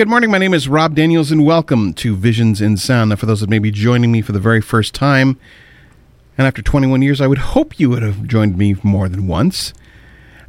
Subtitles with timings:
[0.00, 0.30] Good morning.
[0.30, 3.10] My name is Rob Daniels, and welcome to Visions in Sound.
[3.10, 5.38] Now, for those that may be joining me for the very first time,
[6.38, 9.74] and after 21 years, I would hope you would have joined me more than once.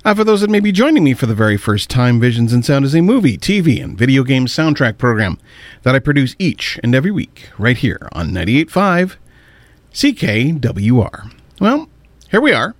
[0.06, 2.64] Uh, for those that may be joining me for the very first time, Visions in
[2.64, 5.38] Sound is a movie, TV, and video game soundtrack program
[5.84, 9.18] that I produce each and every week right here on 98.5
[9.92, 11.34] CKWR.
[11.60, 11.90] Well,
[12.30, 12.74] here we are,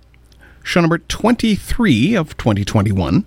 [0.62, 3.26] show number 23 of 2021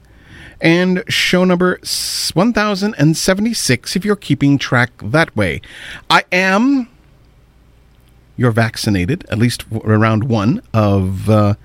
[0.62, 5.62] and show number 1076 if you're keeping track that way.
[6.10, 6.90] I am
[8.38, 11.56] your vaccinated, at least around one, of uh,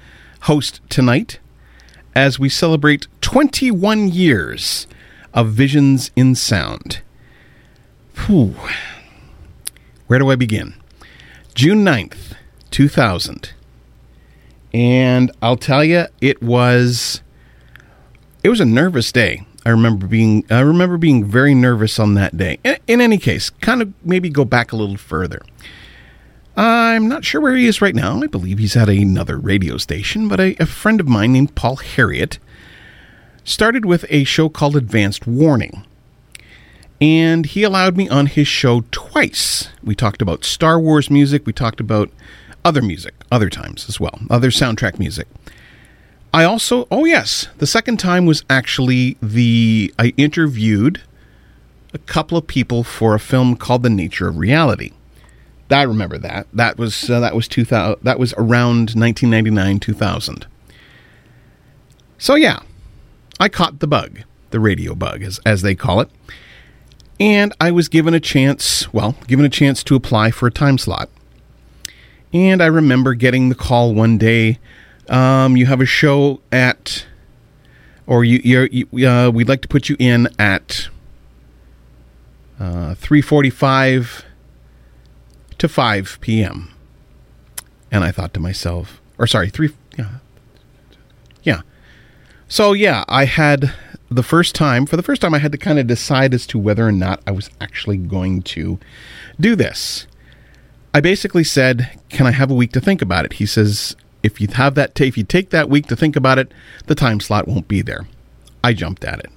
[0.42, 1.38] host tonight
[2.14, 4.86] as we celebrate 21 years
[5.32, 7.00] of Visions in Sound.
[8.26, 8.54] Whew.
[10.06, 10.74] Where do I begin?
[11.54, 12.34] June 9th,
[12.70, 13.52] 2000.
[14.72, 17.22] And I'll tell you, it was
[18.42, 19.44] it was a nervous day.
[19.64, 22.58] I remember being I remember being very nervous on that day.
[22.64, 25.42] In, in, any case, kind of maybe go back a little further.
[26.56, 28.22] I'm not sure where he is right now.
[28.22, 31.76] I believe he's at another radio station, but a, a friend of mine named Paul
[31.76, 32.38] Harriet
[33.44, 35.86] started with a show called Advanced Warning.
[37.00, 39.70] And he allowed me on his show twice.
[39.82, 42.10] We talked about Star Wars music, we talked about
[42.64, 45.26] other music, other times as well, other soundtrack music.
[46.32, 51.00] I also, oh yes, the second time was actually the I interviewed
[51.92, 54.92] a couple of people for a film called The Nature of Reality.
[55.70, 56.46] I remember that.
[56.52, 60.46] That was uh, that was 2000 that was around 1999 2000.
[62.18, 62.60] So yeah,
[63.38, 64.20] I caught the bug,
[64.50, 66.10] the radio bug as as they call it.
[67.18, 70.78] And I was given a chance, well, given a chance to apply for a time
[70.78, 71.10] slot.
[72.32, 74.58] And I remember getting the call one day
[75.08, 77.06] um, you have a show at,
[78.06, 80.88] or you, you're, you, uh, we'd like to put you in at
[82.58, 84.24] uh, 3:45
[85.58, 86.72] to 5 p.m.
[87.90, 90.18] And I thought to myself, or sorry, three, yeah,
[91.42, 91.60] yeah.
[92.48, 93.72] So yeah, I had
[94.10, 96.58] the first time, for the first time, I had to kind of decide as to
[96.58, 98.78] whether or not I was actually going to
[99.38, 100.06] do this.
[100.92, 104.40] I basically said, "Can I have a week to think about it?" He says, if
[104.40, 106.52] you have that, if you take that week to think about it,
[106.86, 108.06] the time slot won't be there.
[108.62, 109.30] I jumped at it.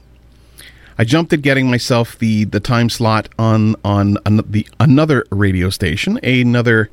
[0.98, 5.70] I jumped at getting myself the the time slot on on an, the another radio
[5.70, 6.90] station, another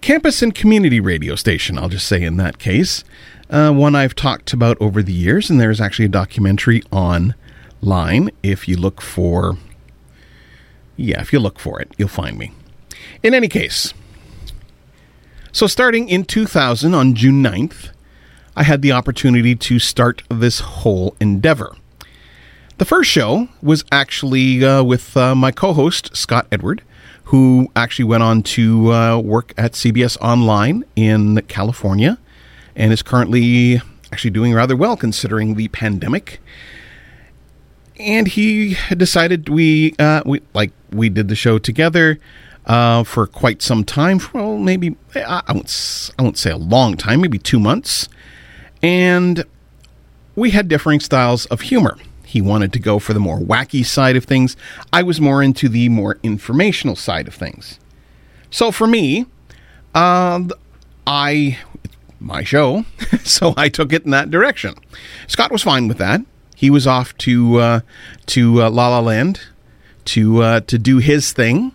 [0.00, 1.78] campus and community radio station.
[1.78, 3.02] I'll just say in that case,
[3.50, 8.30] uh, one I've talked about over the years, and there's actually a documentary online.
[8.42, 9.58] If you look for,
[10.96, 12.52] yeah, if you look for it, you'll find me.
[13.22, 13.92] In any case,
[15.54, 17.90] so, starting in 2000 on June 9th,
[18.56, 21.76] I had the opportunity to start this whole endeavor.
[22.78, 26.82] The first show was actually uh, with uh, my co host, Scott Edward,
[27.26, 32.18] who actually went on to uh, work at CBS Online in California
[32.74, 33.80] and is currently
[34.12, 36.40] actually doing rather well considering the pandemic.
[37.96, 42.18] and he decided we uh, we like we did the show together
[42.66, 44.20] uh, for quite some time.
[44.32, 48.08] Well, maybe I, won't I won't say a long time, maybe two months,
[48.82, 49.44] and
[50.36, 51.96] we had differing styles of humor.
[52.24, 54.56] He wanted to go for the more wacky side of things.
[54.92, 57.78] I was more into the more informational side of things.
[58.50, 59.26] So for me,
[59.94, 60.42] uh,
[61.06, 61.58] I
[62.18, 62.84] my show,
[63.24, 64.74] so I took it in that direction.
[65.26, 66.22] Scott was fine with that.
[66.56, 67.80] He was off to uh,
[68.26, 69.40] to uh, La La Land
[70.06, 71.72] to uh, to do his thing,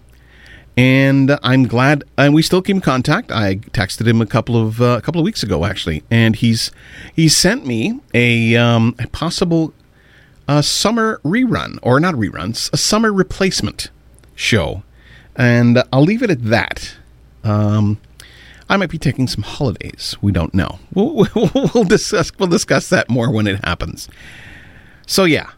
[0.80, 2.06] and I'm glad.
[2.18, 3.34] And we still keep in contact.
[3.34, 6.72] I texted him a couple of uh, a couple of weeks ago, actually, and he's
[7.14, 9.74] he sent me a, um, a possible
[10.48, 13.90] uh, summer rerun or not reruns, a summer replacement
[14.36, 14.84] show,
[15.36, 16.96] and I'll leave it at that.
[17.44, 18.00] Um,
[18.70, 20.16] I might be taking some holidays.
[20.22, 20.80] We don't know.
[20.94, 21.28] We'll,
[21.74, 24.08] we'll, discuss we'll discuss that more when it happens.
[25.06, 25.52] So yeah,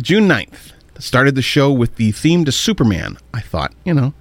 [0.00, 3.18] June 9th started the show with the theme to Superman.
[3.32, 4.14] I thought, you know,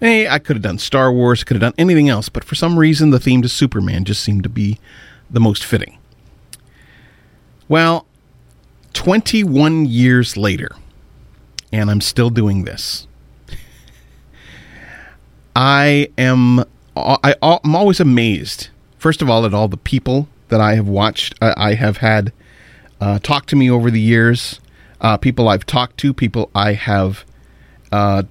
[0.00, 2.78] hey, I could have done Star Wars, could have done anything else, but for some
[2.78, 4.78] reason the theme to Superman just seemed to be
[5.30, 5.98] the most fitting.
[7.68, 8.06] Well,
[8.94, 10.70] 21 years later,
[11.72, 13.06] and I'm still doing this.
[15.54, 16.64] I am
[16.96, 18.68] I, I'm always amazed.
[18.96, 22.32] First of all, at all the people that I have watched, I have had
[23.00, 24.60] uh, talk to me over the years.
[25.00, 27.24] Uh, people I've talked to, people I have,
[27.92, 28.24] uh,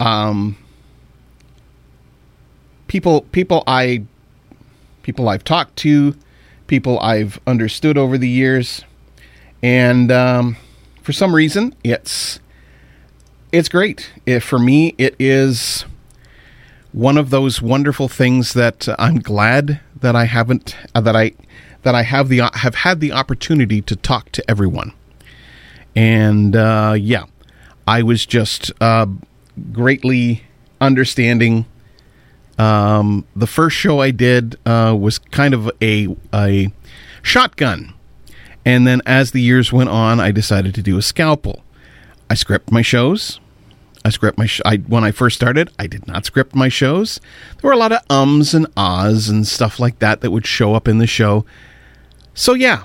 [0.00, 0.56] um,
[2.88, 4.02] people people I,
[5.02, 6.16] people I've talked to,
[6.66, 8.84] people I've understood over the years,
[9.62, 10.56] and um,
[11.02, 12.40] for some reason, it's
[13.52, 14.10] it's great.
[14.26, 15.84] If for me, it is
[16.92, 21.32] one of those wonderful things that I'm glad that I haven't uh, that I
[21.82, 24.92] that I have the have had the opportunity to talk to everyone.
[25.94, 27.24] And uh, yeah,
[27.86, 29.06] I was just uh,
[29.72, 30.44] greatly
[30.80, 31.66] understanding.
[32.58, 36.72] Um, the first show I did uh, was kind of a a
[37.22, 37.94] shotgun,
[38.64, 41.62] and then as the years went on, I decided to do a scalpel.
[42.28, 43.40] I script my shows.
[44.04, 47.20] I script my sh- I, when I first started, I did not script my shows.
[47.60, 50.74] There were a lot of ums and ahs and stuff like that that would show
[50.74, 51.44] up in the show.
[52.32, 52.84] So yeah,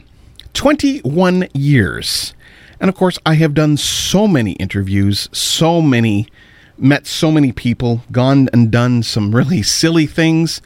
[0.54, 2.34] 21 years.
[2.80, 6.28] And of course, I have done so many interviews, so many
[6.78, 10.62] met so many people, gone and done some really silly things.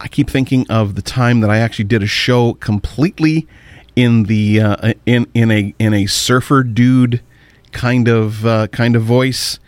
[0.00, 3.46] I keep thinking of the time that I actually did a show completely
[3.94, 7.20] in the uh, in in a in a surfer dude
[7.72, 9.58] kind of uh, kind of voice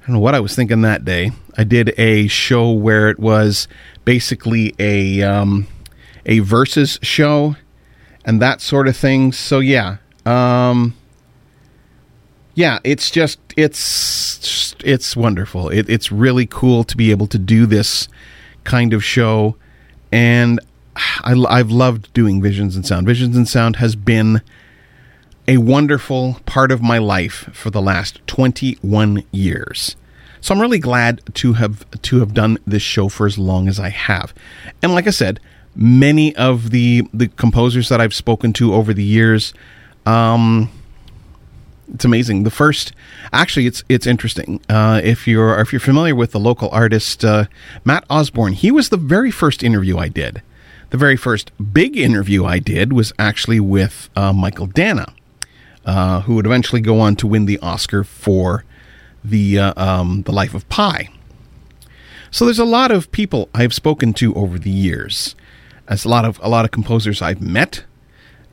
[0.00, 1.30] I don't know what I was thinking that day.
[1.58, 3.68] I did a show where it was
[4.06, 5.66] basically a um,
[6.24, 7.56] a versus show
[8.24, 9.32] and that sort of thing.
[9.32, 10.96] So yeah, um,
[12.60, 15.70] yeah, it's just it's it's wonderful.
[15.70, 18.06] It, it's really cool to be able to do this
[18.64, 19.56] kind of show,
[20.12, 20.60] and
[21.24, 23.06] I, I've loved doing Visions in Sound.
[23.06, 24.42] Visions in Sound has been
[25.48, 29.96] a wonderful part of my life for the last 21 years.
[30.42, 33.80] So I'm really glad to have to have done this show for as long as
[33.80, 34.34] I have.
[34.82, 35.40] And like I said,
[35.74, 39.54] many of the the composers that I've spoken to over the years
[40.04, 40.70] um
[41.94, 42.44] it's amazing.
[42.44, 42.92] The first,
[43.32, 44.60] actually, it's it's interesting.
[44.68, 47.44] Uh, if you're if you're familiar with the local artist uh,
[47.84, 50.42] Matt Osborne, he was the very first interview I did.
[50.90, 55.12] The very first big interview I did was actually with uh, Mychael Danna,
[55.84, 58.64] uh, who would eventually go on to win the Oscar for
[59.24, 61.08] the uh, um, the life of Pi.
[62.30, 65.34] So there's a lot of people I've spoken to over the years.
[65.88, 67.84] As a lot of a lot of composers I've met,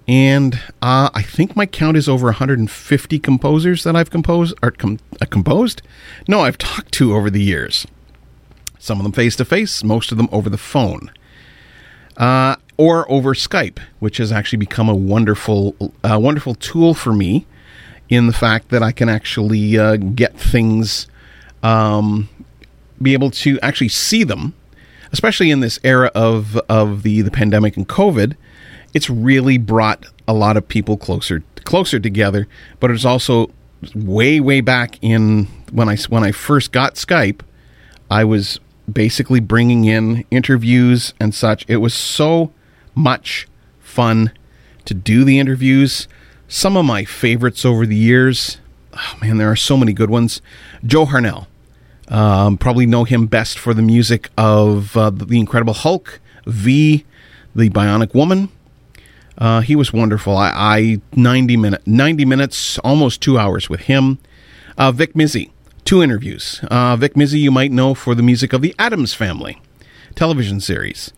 [0.07, 4.99] and uh, I think my count is over 150 composers that I've composed or com-
[5.21, 5.81] uh, composed.
[6.27, 7.85] No, I've talked to over the years.
[8.79, 11.11] Some of them face to face, most of them over the phone,
[12.15, 17.45] uh, or over Skype, which has actually become a wonderful, wonderful tool for me
[18.07, 21.07] in the fact that I can actually uh, get things,
[21.63, 22.29] um,
[23.01, 24.53] be able to actually see them,
[25.11, 28.35] especially in this era of of the the pandemic and COVID.
[28.93, 32.47] It's really brought a lot of people closer closer together,
[32.79, 33.51] but it's also
[33.93, 37.41] way way back in when I when I first got Skype,
[38.09, 38.59] I was
[38.91, 41.65] basically bringing in interviews and such.
[41.67, 42.51] It was so
[42.95, 43.47] much
[43.79, 44.31] fun
[44.85, 46.07] to do the interviews
[46.47, 48.57] some of my favorites over the years,
[48.93, 50.41] oh man, there are so many good ones.
[50.85, 51.47] Joe Harnell.
[52.09, 57.03] Um, probably know him best for the music of uh, The Incredible Hulk, V,
[57.53, 58.47] The Bionic Woman.
[59.37, 60.35] Uh, he was wonderful.
[60.35, 64.19] I, I 90 minute 90 minutes, almost two hours with him.
[64.77, 65.51] Uh, Vic Mizzy,
[65.85, 66.59] two interviews.
[66.69, 69.61] Uh, Vic Mizzy, you might know for the music of the Addams Family
[70.15, 71.13] television series.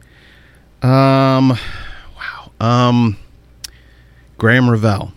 [0.81, 1.57] Um,
[2.15, 2.51] wow.
[2.59, 3.17] Um,
[4.37, 5.13] Graeme Revell.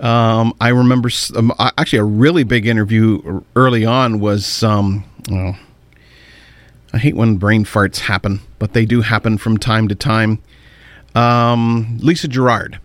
[0.00, 5.56] Um, I remember um, actually a really big interview early on was um, well,
[6.92, 10.42] I hate when brain farts happen, but they do happen from time to time.
[11.14, 12.80] Um, Lisa Gerrard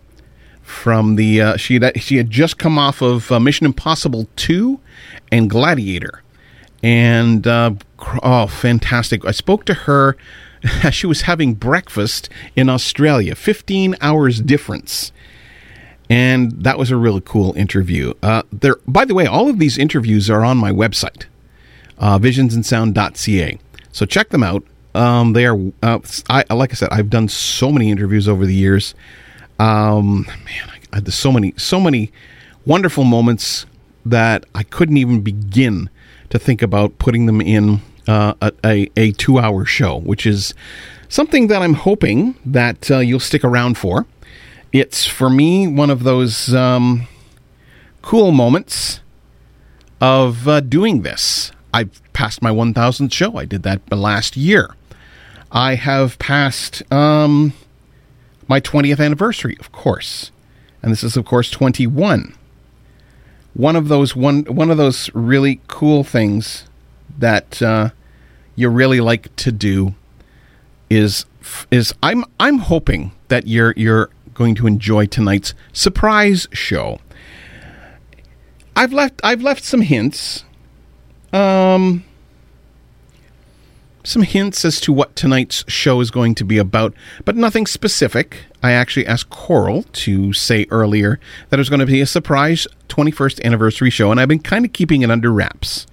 [0.62, 4.80] from the uh, she had, she had just come off of uh, Mission Impossible two
[5.32, 6.22] and Gladiator,
[6.82, 7.72] and uh,
[8.22, 9.24] oh, fantastic!
[9.24, 10.16] I spoke to her
[10.84, 15.12] as she was having breakfast in Australia, fifteen hours difference
[16.10, 18.12] and that was a really cool interview.
[18.20, 21.26] Uh, there, by the way, all of these interviews are on my website,
[21.98, 23.58] uh, visionsandsound.ca.
[23.92, 24.64] So check them out.
[24.94, 28.54] Um, they are, uh, I, like I said, I've done so many interviews over the
[28.54, 28.94] years.
[29.58, 32.12] Um, man, I, there's so many, so many
[32.66, 33.66] wonderful moments
[34.04, 35.90] that I couldn't even begin
[36.30, 40.54] to think about putting them in uh, a, a, a two-hour show, which is
[41.08, 44.06] something that I'm hoping that uh, you'll stick around for
[44.72, 47.06] it's for me one of those um,
[48.02, 49.00] cool moments
[50.00, 51.52] of uh, doing this.
[51.74, 53.36] I've passed my 1000th show.
[53.36, 54.74] I did that last year.
[55.52, 57.52] I have passed um,
[58.46, 60.30] my 20th anniversary, of course,
[60.82, 62.34] and this is of course 21.
[63.54, 66.64] One of those one one of those really cool things
[67.18, 67.90] that uh,
[68.54, 69.94] you really like to do
[70.88, 71.26] is
[71.70, 77.00] is I'm I'm hoping that you're you're going to enjoy tonight's surprise show.
[78.76, 80.44] I've left I've left some hints.
[81.32, 82.04] Um
[84.02, 88.44] some hints as to what tonight's show is going to be about, but nothing specific.
[88.62, 92.66] I actually asked Coral to say earlier that it was going to be a surprise
[92.88, 95.86] 21st anniversary show, and I've been kind of keeping it under wraps.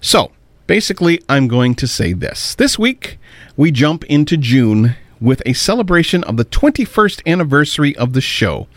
[0.00, 0.32] So,
[0.66, 2.54] basically, I'm going to say this.
[2.54, 3.18] This week,
[3.56, 8.68] we jump into June with a celebration of the 21st anniversary of the show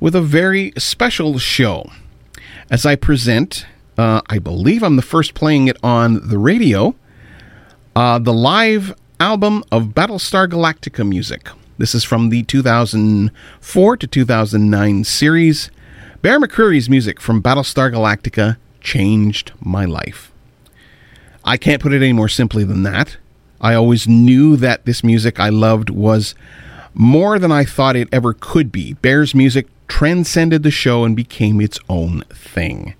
[0.00, 1.90] with a very special show.
[2.70, 3.66] As I present,
[3.98, 6.94] uh, I believe I'm the first playing it on the radio,
[7.96, 11.48] uh, the live album of Battlestar Galactica music.
[11.78, 15.70] This is from the 2004 to 2009 series.
[16.22, 20.30] Bear McCreary's music from Battlestar Galactica changed my life.
[21.44, 23.16] I can't put it any more simply than that.
[23.60, 26.34] I always knew that this music I loved was
[26.94, 28.94] more than I thought it ever could be.
[28.94, 32.94] Bear's music transcended the show and became its own thing.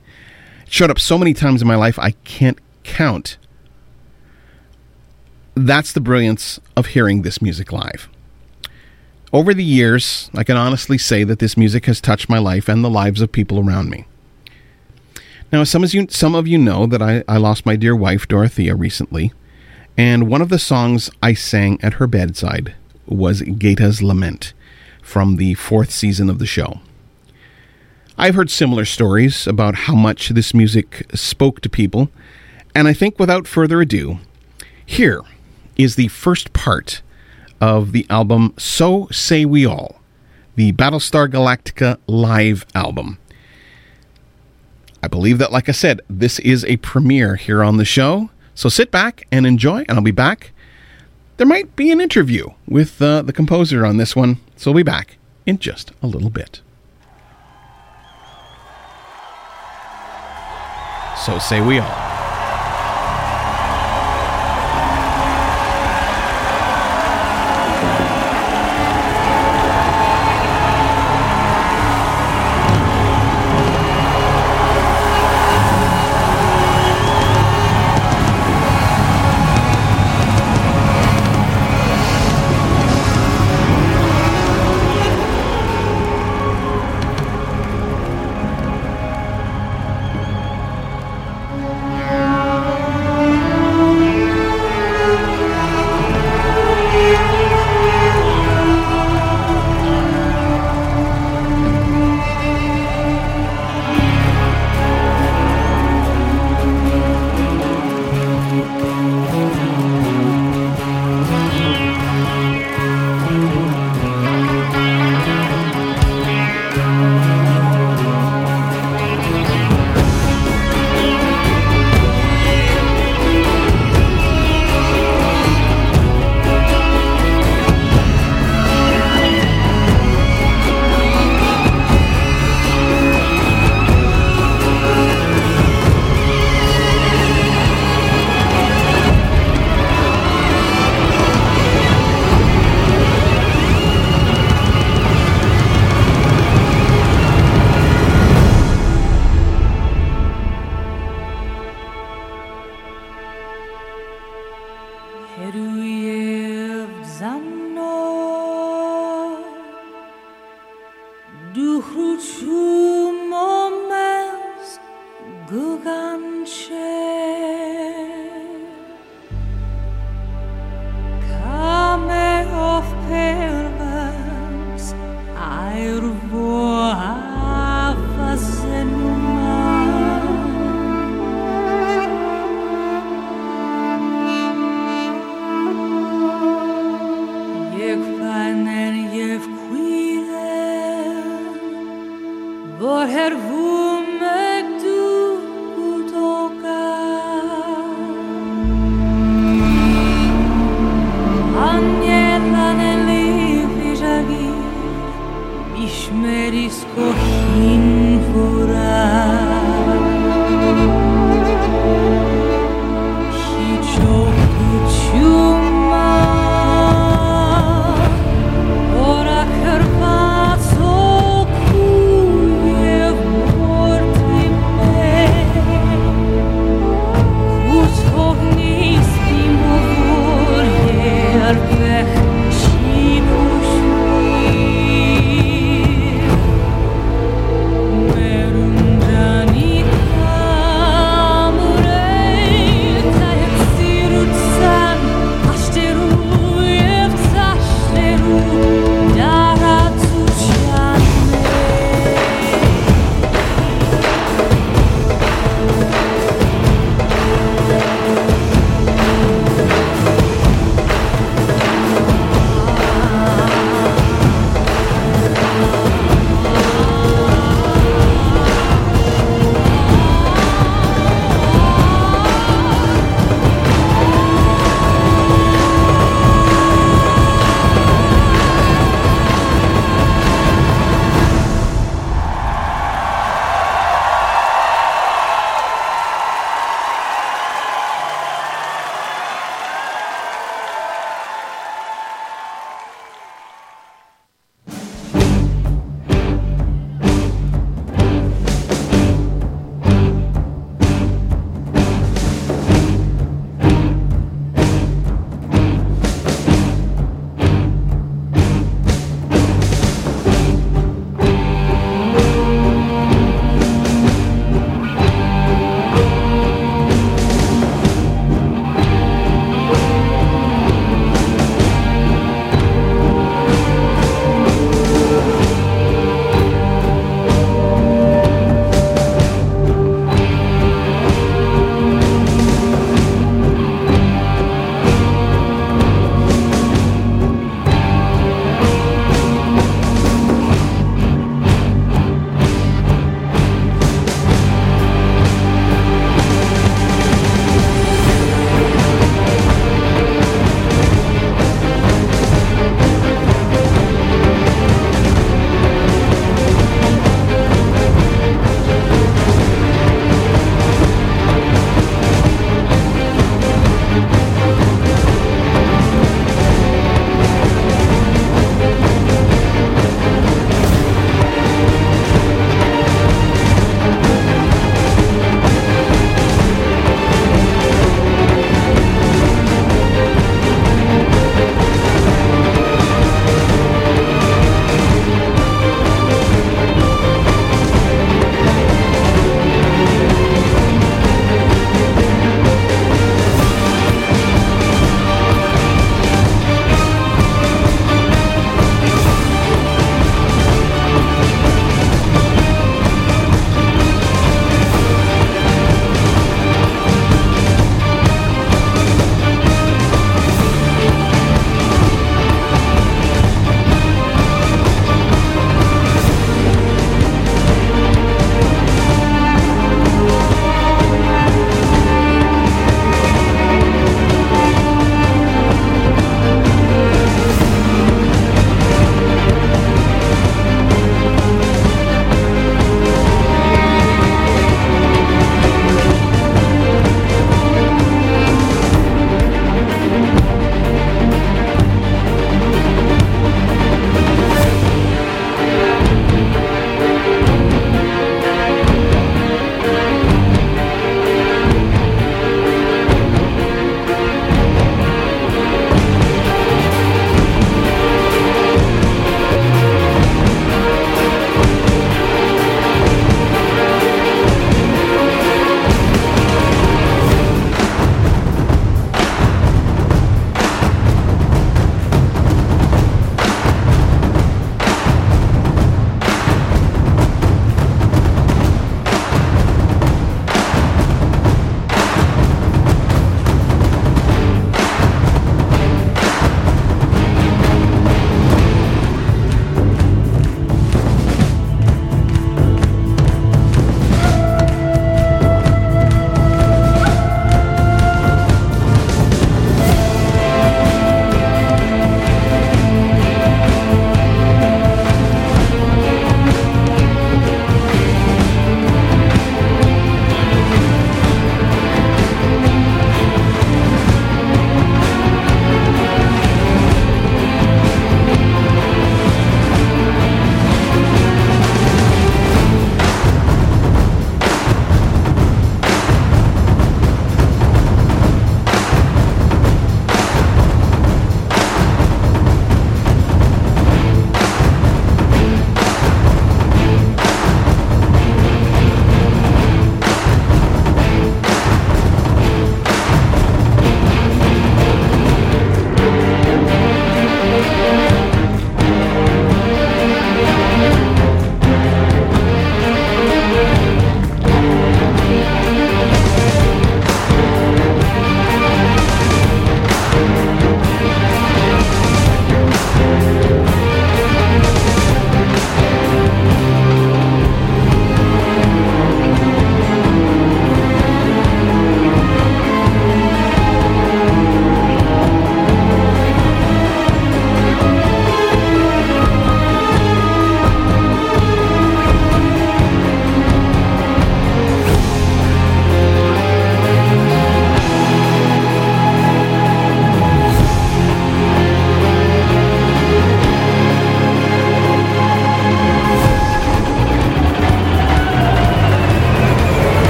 [0.67, 3.37] It showed up so many times in my life I can't count.
[5.67, 8.09] That's the brilliance of hearing this music live.
[9.31, 12.83] Over the years, I can honestly say that this music has touched my life and
[12.83, 14.07] the lives of people around me.
[15.53, 18.27] Now, some of you, some of you know that I, I lost my dear wife,
[18.27, 19.35] Dorothea, recently.
[19.99, 22.75] And one of the songs I sang at her bedside
[23.05, 24.55] was Gaeta's Lament
[25.03, 26.81] from the fourth season of the show.
[28.17, 32.09] I've heard similar stories about how much this music spoke to people,
[32.75, 34.21] and I think without further ado,
[34.87, 35.21] here
[35.83, 37.01] is the first part
[37.59, 39.99] of the album So Say We All,
[40.57, 43.19] the Battlestar Galactica live album.
[45.03, 48.29] I believe that, like I said, this is a premiere here on the show.
[48.55, 50.53] So sit back and enjoy, and I'll be back.
[51.39, 54.91] There might be an interview with uh, the composer on this one, so we'll be
[54.91, 56.61] back in just a little bit.
[61.25, 62.30] So say we all.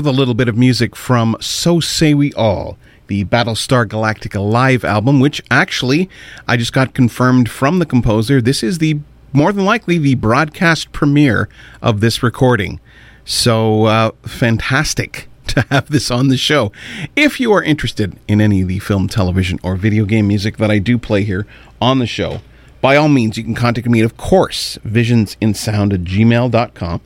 [0.00, 2.78] With a little bit of music from So Say We All,
[3.08, 6.08] the Battlestar Galactica live album, which actually
[6.48, 8.40] I just got confirmed from the composer.
[8.40, 9.00] This is the
[9.34, 11.50] more than likely the broadcast premiere
[11.82, 12.80] of this recording.
[13.26, 16.72] So uh, fantastic to have this on the show.
[17.14, 20.70] If you are interested in any of the film, television, or video game music that
[20.70, 21.46] I do play here
[21.78, 22.40] on the show,
[22.80, 27.00] by all means, you can contact me of course, visionsinsound at gmail.com.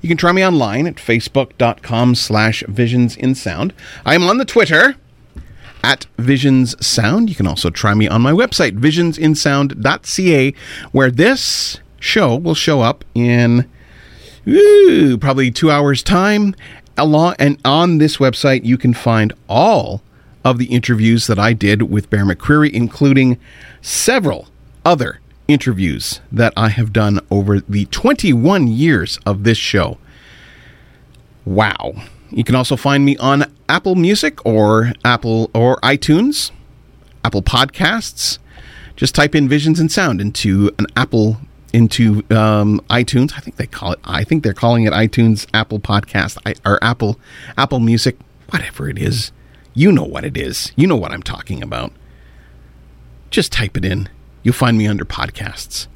[0.00, 3.72] You can try me online at facebook.com slash visionsinsound.
[4.04, 4.96] I am on the Twitter
[5.82, 7.28] at Visions Sound.
[7.28, 10.54] You can also try me on my website, visionsinsound.ca,
[10.92, 13.68] where this show will show up in
[14.46, 16.54] ooh, probably two hours' time.
[16.96, 20.02] Along and on this website, you can find all
[20.44, 23.38] of the interviews that I did with Bear McCreary, including
[23.82, 24.48] several
[24.86, 25.18] other
[25.48, 29.98] interviews that I have done over the 21 years of this show.
[31.44, 31.94] Wow.
[32.30, 36.52] You can also find me on Apple Music or Apple or iTunes,
[37.24, 38.38] Apple Podcasts.
[38.94, 41.38] Just type in Visions in Sound into an Apple
[41.72, 43.32] into um, iTunes.
[43.36, 43.98] I think they call it.
[44.04, 47.18] I think they're calling it iTunes, Apple Podcast, or Apple
[47.58, 48.16] Apple Music,
[48.50, 49.32] whatever it is.
[49.74, 50.72] You know what it is.
[50.76, 51.92] You know what I'm talking about.
[53.30, 54.08] Just type it in.
[54.46, 55.88] You'll find me under podcasts.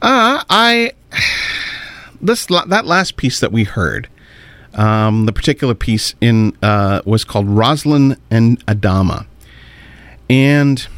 [0.00, 0.92] Uh, I
[2.22, 4.08] this that last piece that we heard,
[4.72, 9.26] um, the particular piece in uh, was called Roslin and Adama,
[10.30, 10.88] and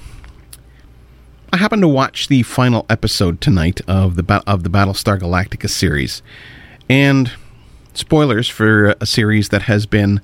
[1.52, 6.22] I happened to watch the final episode tonight of the of the Battlestar Galactica series,
[6.88, 7.32] and
[7.94, 10.20] spoilers for a series that has been,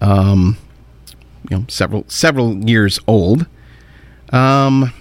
[0.00, 0.56] um,
[1.50, 3.46] you know, several several years old.
[4.30, 4.92] Um,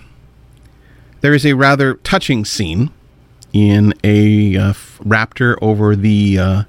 [1.24, 2.91] there is a rather touching scene
[3.53, 6.63] in a uh, raptor over the uh,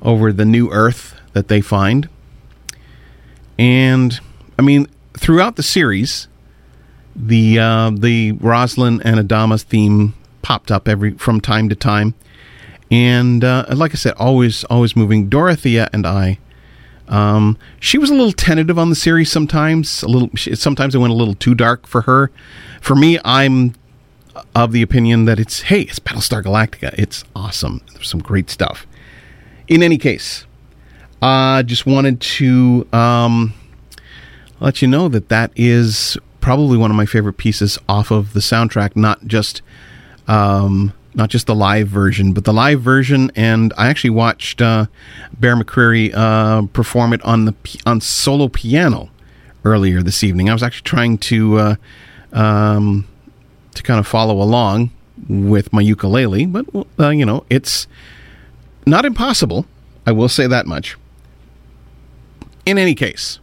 [0.00, 2.08] over the new Earth that they find,
[3.58, 4.18] and
[4.58, 6.26] I mean throughout the series,
[7.14, 12.14] the uh, the Roslin and Adama's theme popped up every from time to time,
[12.90, 15.28] and uh, like I said, always always moving.
[15.28, 16.38] Dorothea and I.
[17.08, 20.02] Um, she was a little tentative on the series sometimes.
[20.02, 22.30] A little, sometimes it went a little too dark for her.
[22.80, 23.74] For me, I'm
[24.54, 26.94] of the opinion that it's hey, it's Battlestar Galactica.
[26.98, 27.80] It's awesome.
[27.92, 28.86] There's some great stuff.
[29.68, 30.46] In any case,
[31.22, 33.54] I uh, just wanted to um,
[34.60, 38.40] let you know that that is probably one of my favorite pieces off of the
[38.40, 38.94] soundtrack.
[38.94, 39.62] Not just
[40.28, 43.32] um, not just the live version, but the live version.
[43.34, 44.86] And I actually watched uh,
[45.40, 47.54] Bear McCreary uh, perform it on the
[47.86, 49.10] on solo piano
[49.64, 50.50] earlier this evening.
[50.50, 51.76] I was actually trying to uh,
[52.32, 53.08] um,
[53.74, 54.90] to kind of follow along
[55.28, 56.66] with my ukulele, but
[57.00, 57.86] uh, you know, it's
[58.84, 59.64] not impossible.
[60.06, 60.96] I will say that much.
[62.66, 63.40] In any case,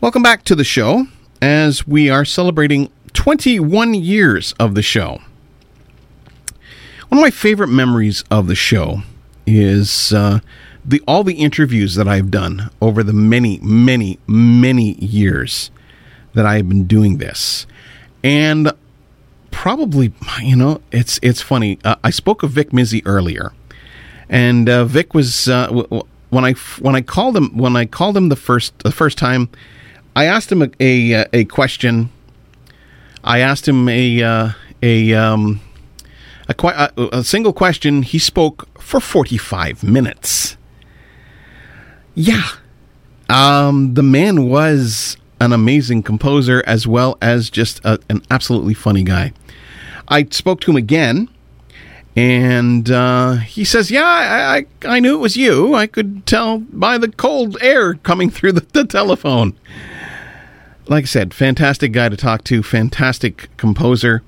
[0.00, 1.08] welcome back to the show
[1.42, 5.20] as we are celebrating 21 years of the show.
[7.08, 9.02] One of my favorite memories of the show
[9.46, 10.40] is uh,
[10.84, 15.70] the all the interviews that I've done over the many, many, many years
[16.34, 17.66] that I have been doing this.
[18.24, 18.72] And
[19.52, 21.78] probably, you know, it's it's funny.
[21.84, 23.52] Uh, I spoke of Vic Mizzy earlier,
[24.28, 28.16] and uh, Vic was uh, w- when I when I called him when I called
[28.16, 29.48] him the first the first time,
[30.16, 32.10] I asked him a a, a question.
[33.22, 34.50] I asked him a uh,
[34.82, 35.60] a um,
[36.48, 38.02] a, a, a single question.
[38.02, 40.56] He spoke for forty five minutes.
[42.14, 42.48] Yeah,
[43.28, 49.02] um, the man was an amazing composer as well as just a, an absolutely funny
[49.02, 49.32] guy.
[50.08, 51.28] I spoke to him again,
[52.14, 54.66] and uh, he says, "Yeah, I, I,
[54.96, 55.74] I knew it was you.
[55.74, 59.54] I could tell by the cold air coming through the, the telephone."
[60.88, 64.22] Like I said, fantastic guy to talk to, fantastic composer,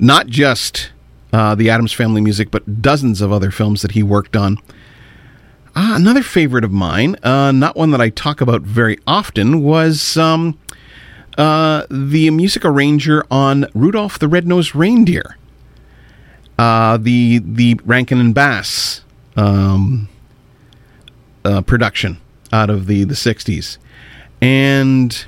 [0.00, 0.90] not just
[1.32, 4.58] uh, the Addams Family music, but dozens of other films that he worked on.
[5.74, 10.18] Uh, another favorite of mine, uh, not one that I talk about very often, was
[10.18, 10.58] um,
[11.38, 15.38] uh, the music arranger on Rudolph the Red-Nosed Reindeer,
[16.58, 19.02] uh, the the Rankin and Bass
[19.34, 20.10] um,
[21.44, 22.18] uh, production
[22.52, 23.78] out of the the '60s,
[24.42, 25.24] and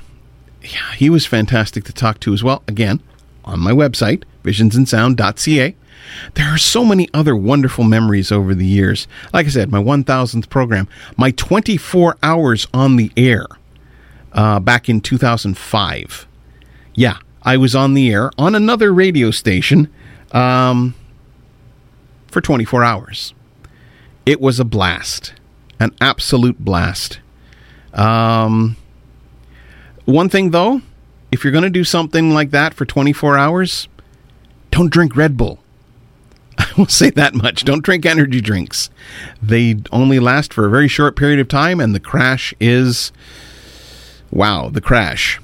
[0.61, 2.61] yeah, he was fantastic to talk to as well.
[2.67, 3.01] Again,
[3.43, 5.75] on my website, visionsinsound.ca.
[6.35, 9.07] There are so many other wonderful memories over the years.
[9.33, 10.87] Like I said, my 1000th program,
[11.17, 13.47] my 24 hours on the air
[14.33, 16.27] uh, back in 2005.
[16.93, 19.91] Yeah, I was on the air on another radio station
[20.31, 20.95] um,
[22.27, 23.33] for 24 hours.
[24.25, 25.33] It was a blast.
[25.79, 27.19] an absolute blast.
[27.93, 28.75] Um,
[30.05, 30.81] one thing though,
[31.31, 33.87] if you're going to do something like that for 24 hours,
[34.71, 35.59] don't drink Red Bull.
[36.57, 37.63] I will say that much.
[37.63, 38.89] Don't drink energy drinks.
[39.41, 43.11] They only last for a very short period of time, and the crash is
[44.31, 45.39] wow, the crash.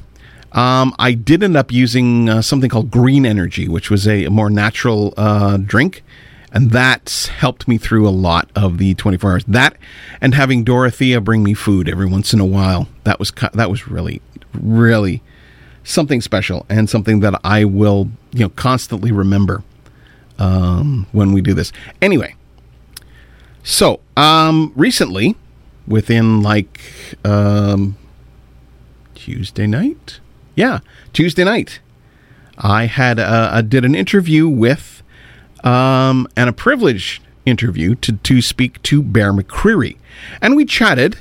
[0.51, 4.49] Um, I did end up using uh, something called Green Energy, which was a, more
[4.49, 6.03] natural uh, drink,
[6.51, 9.43] and that's helped me through a lot of the 24 hours.
[9.45, 9.77] That
[10.19, 12.89] and having Dorothea bring me food every once in a while.
[13.05, 14.21] That was that was really,
[14.53, 15.23] really
[15.83, 19.63] something special and something that I will you know constantly remember
[20.41, 21.71] um, when we do this.
[22.01, 22.35] Anyway,
[23.63, 25.35] so um, recently,
[25.87, 26.81] within like
[27.23, 27.95] um,
[29.13, 30.19] Tuesday night,
[30.55, 30.79] yeah,
[31.13, 31.79] Tuesday night,
[32.57, 35.03] I had uh, did an interview with
[35.63, 39.97] um, and a privileged interview to to speak to Bear McCreary,
[40.41, 41.19] and we chatted,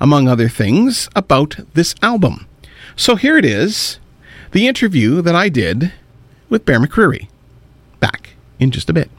[0.00, 2.46] among other things, about this album.
[2.94, 3.98] So here it is,
[4.52, 5.92] the interview that I did
[6.48, 7.28] with Bear McCreary.
[7.98, 8.30] Back
[8.60, 9.10] in just a bit.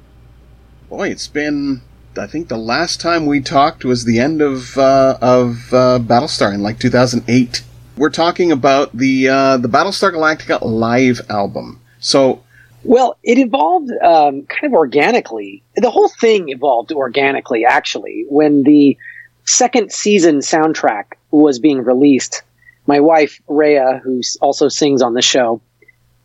[0.89, 1.81] Boy, it's been.
[2.17, 6.53] I think the last time we talked was the end of uh, of uh, Battlestar
[6.53, 7.63] in like 2008.
[7.97, 11.81] We're talking about the uh, the Battlestar Galactica live album.
[11.99, 12.43] So,
[12.83, 15.63] well, it evolved um, kind of organically.
[15.75, 18.25] The whole thing evolved organically, actually.
[18.29, 18.97] When the
[19.45, 22.43] second season soundtrack was being released,
[22.85, 25.61] my wife Rhea, who also sings on the show,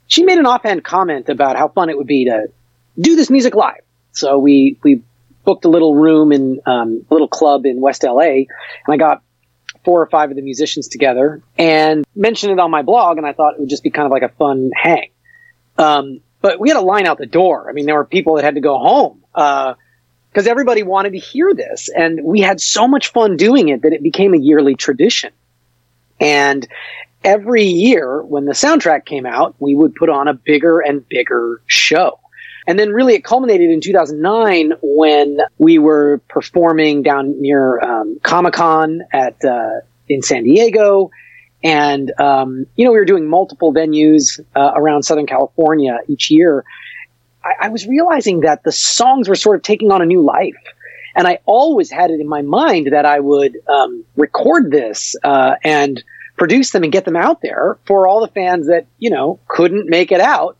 [0.08, 2.46] she made an offhand comment about how fun it would be to
[2.98, 3.82] do this music live.
[4.12, 5.02] So we we
[5.44, 8.48] booked a little room in um, a little club in West LA, and
[8.88, 9.22] I got
[9.84, 13.18] four or five of the musicians together and mentioned it on my blog.
[13.18, 15.10] And I thought it would just be kind of like a fun hang.
[15.78, 17.68] Um, but we had a line out the door.
[17.68, 21.18] I mean, there were people that had to go home because uh, everybody wanted to
[21.18, 24.74] hear this, and we had so much fun doing it that it became a yearly
[24.74, 25.32] tradition.
[26.20, 26.66] And
[27.24, 31.60] every year when the soundtrack came out, we would put on a bigger and bigger
[31.66, 32.18] show.
[32.66, 38.54] And then really it culminated in 2009 when we were performing down near um, Comic
[38.54, 41.10] Con at uh, in San Diego.
[41.62, 46.64] And, um, you know, we were doing multiple venues uh, around Southern California each year.
[47.44, 50.54] I-, I was realizing that the songs were sort of taking on a new life.
[51.14, 55.54] And I always had it in my mind that I would um, record this uh,
[55.64, 56.02] and
[56.36, 59.88] produce them and get them out there for all the fans that, you know, couldn't
[59.88, 60.58] make it out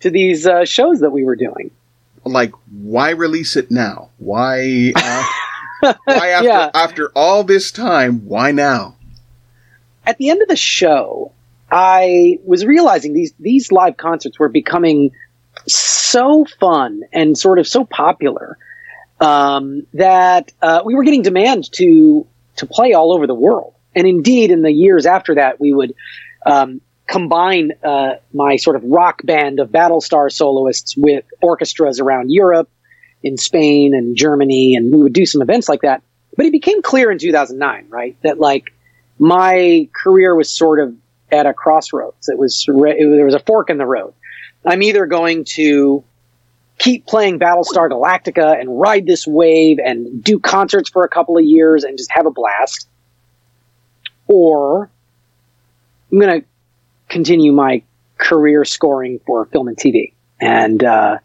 [0.00, 1.70] to these uh, shows that we were doing.
[2.24, 4.10] Like, why release it now?
[4.18, 4.92] Why?
[4.94, 5.24] Uh,
[6.04, 6.70] why after yeah.
[6.74, 8.26] after all this time?
[8.26, 8.96] Why now?
[10.04, 11.32] At the end of the show,
[11.70, 15.12] I was realizing these these live concerts were becoming
[15.66, 18.58] so fun and sort of so popular
[19.20, 22.26] um, that uh, we were getting demand to
[22.56, 23.74] to play all over the world.
[23.94, 25.94] And indeed, in the years after that, we would
[26.46, 32.68] um, combine uh, my sort of rock band of Battlestar soloists with orchestras around Europe,
[33.22, 36.02] in Spain and Germany, and we would do some events like that.
[36.36, 38.72] But it became clear in 2009, right, that like
[39.18, 40.94] my career was sort of
[41.32, 42.28] at a crossroads.
[42.28, 44.14] It was it, there was a fork in the road.
[44.64, 46.04] I'm either going to
[46.78, 51.44] keep playing Battlestar Galactica and ride this wave and do concerts for a couple of
[51.44, 52.88] years and just have a blast,
[54.28, 54.90] or
[56.12, 56.46] I'm going to
[57.08, 57.82] continue my
[58.18, 60.12] career scoring for film and TV.
[60.40, 61.18] And uh,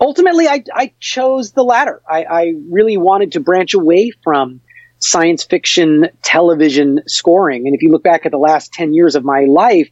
[0.00, 2.02] ultimately, I, I, chose the latter.
[2.08, 4.60] I, I, really wanted to branch away from
[4.98, 7.66] science fiction television scoring.
[7.66, 9.90] And if you look back at the last 10 years of my life,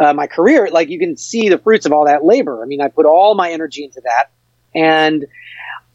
[0.00, 2.62] uh, my career, like you can see the fruits of all that labor.
[2.62, 4.30] I mean, I put all my energy into that.
[4.74, 5.26] And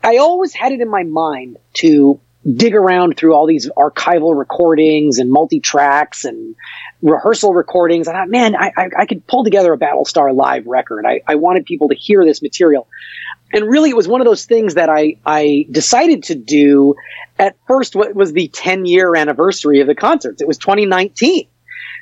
[0.03, 2.20] I always had it in my mind to
[2.56, 6.56] dig around through all these archival recordings and multi tracks and
[7.02, 8.08] rehearsal recordings.
[8.08, 11.06] I thought, man, I, I, I, could pull together a Battlestar live record.
[11.06, 12.88] I, I wanted people to hear this material.
[13.52, 16.95] And really, it was one of those things that I, I decided to do
[17.38, 20.41] at first, what was the 10 year anniversary of the concerts.
[20.41, 21.47] It was 2019.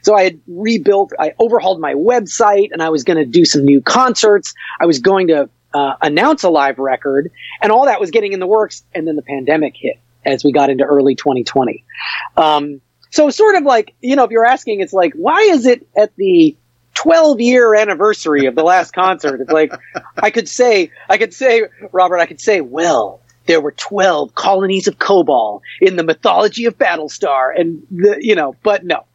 [0.04, 3.64] So I had rebuilt, I overhauled my website and I was going to do some
[3.64, 4.54] new concerts.
[4.80, 7.32] I was going to uh, announce a live record
[7.62, 8.84] and all that was getting in the works.
[8.94, 11.84] And then the pandemic hit as we got into early 2020.
[12.36, 15.88] Um, so sort of like, you know, if you're asking, it's like, why is it
[15.96, 16.56] at the
[16.94, 19.42] 12 year anniversary of the last concert?
[19.42, 19.72] It's like,
[20.18, 24.88] I could say, I could say, Robert, I could say, well, there were 12 colonies
[24.88, 27.58] of Kobol in the mythology of Battlestar.
[27.58, 29.06] And, the, you know, but no.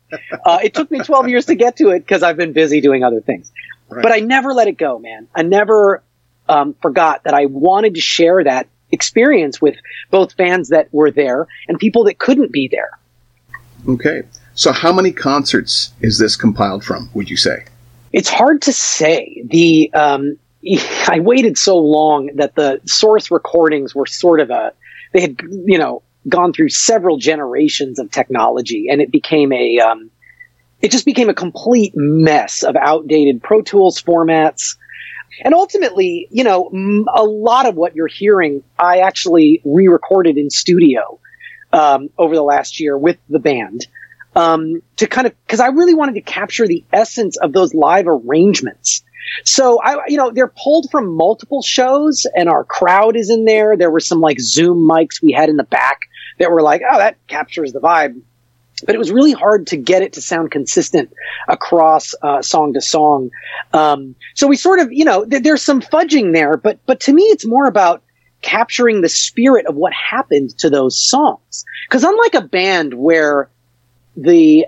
[0.44, 3.02] Uh, it took me 12 years to get to it because I've been busy doing
[3.02, 3.52] other things.
[3.88, 4.02] Right.
[4.02, 5.28] But I never let it go, man.
[5.34, 6.02] I never
[6.48, 9.76] um, forgot that I wanted to share that experience with
[10.10, 12.90] both fans that were there and people that couldn't be there.
[13.88, 14.22] Okay.
[14.54, 17.64] So how many concerts is this compiled from, would you say?
[18.12, 19.42] It's hard to say.
[19.46, 20.38] The um,
[21.08, 24.72] I waited so long that the source recordings were sort of a
[25.12, 30.10] they had you know gone through several generations of technology and it became a um,
[30.80, 34.76] it just became a complete mess of outdated Pro Tools formats.
[35.40, 36.68] And ultimately, you know,
[37.14, 41.18] a lot of what you're hearing, I actually re-recorded in studio
[41.72, 43.86] um, over the last year with the band
[44.34, 48.06] um, to kind of because I really wanted to capture the essence of those live
[48.06, 49.02] arrangements.
[49.44, 53.76] So I, you know, they're pulled from multiple shows, and our crowd is in there.
[53.76, 56.00] There were some like Zoom mics we had in the back
[56.38, 58.20] that were like, oh, that captures the vibe.
[58.84, 61.12] But it was really hard to get it to sound consistent
[61.48, 63.30] across uh, song to song.
[63.72, 67.12] Um, so we sort of, you know, th- there's some fudging there, but but to
[67.12, 68.02] me, it's more about
[68.40, 71.64] capturing the spirit of what happened to those songs.
[71.88, 73.48] Because unlike a band where
[74.16, 74.66] the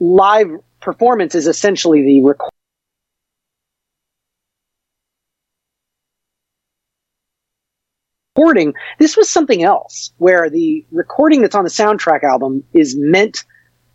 [0.00, 0.50] live
[0.80, 2.50] performance is essentially the recording.
[8.98, 13.44] This was something else where the recording that's on the soundtrack album is meant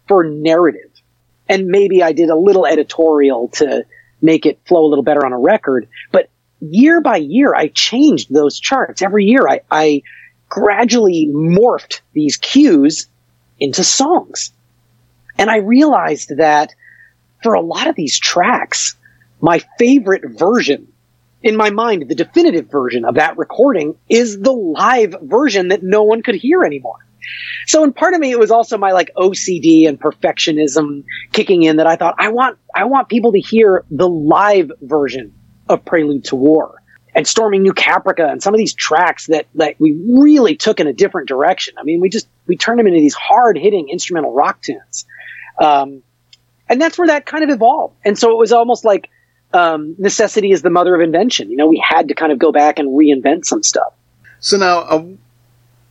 [0.07, 0.91] for narrative.
[1.49, 3.85] And maybe I did a little editorial to
[4.21, 5.87] make it flow a little better on a record.
[6.11, 6.29] But
[6.59, 9.01] year by year, I changed those charts.
[9.01, 10.01] Every year, I, I
[10.49, 13.07] gradually morphed these cues
[13.59, 14.51] into songs.
[15.37, 16.73] And I realized that
[17.43, 18.95] for a lot of these tracks,
[19.41, 20.91] my favorite version,
[21.47, 26.03] in my mind, the definitive version of that recording is the live version that no
[26.03, 26.97] one could hear anymore.
[27.65, 31.77] So in part of me, it was also my like OCD and perfectionism kicking in
[31.77, 35.33] that I thought I want, I want people to hear the live version
[35.67, 36.81] of Prelude to War
[37.15, 40.87] and Storming New Caprica and some of these tracks that, that we really took in
[40.87, 41.75] a different direction.
[41.77, 45.05] I mean, we just, we turned them into these hard hitting instrumental rock tunes.
[45.59, 46.03] Um,
[46.69, 47.95] and that's where that kind of evolved.
[48.05, 49.09] And so it was almost like
[49.53, 51.49] um, necessity is the mother of invention.
[51.49, 53.93] You know, we had to kind of go back and reinvent some stuff.
[54.39, 55.05] So now, uh,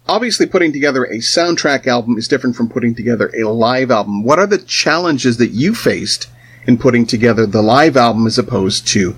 [0.08, 4.22] obviously, putting together a soundtrack album is different from putting together a live album.
[4.22, 6.28] What are the challenges that you faced
[6.66, 9.16] in putting together the live album as opposed to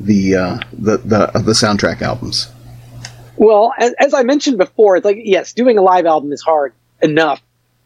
[0.00, 2.50] the uh, the the, uh, the soundtrack albums?
[3.36, 6.74] Well, as, as I mentioned before, it's like yes, doing a live album is hard
[7.00, 7.40] enough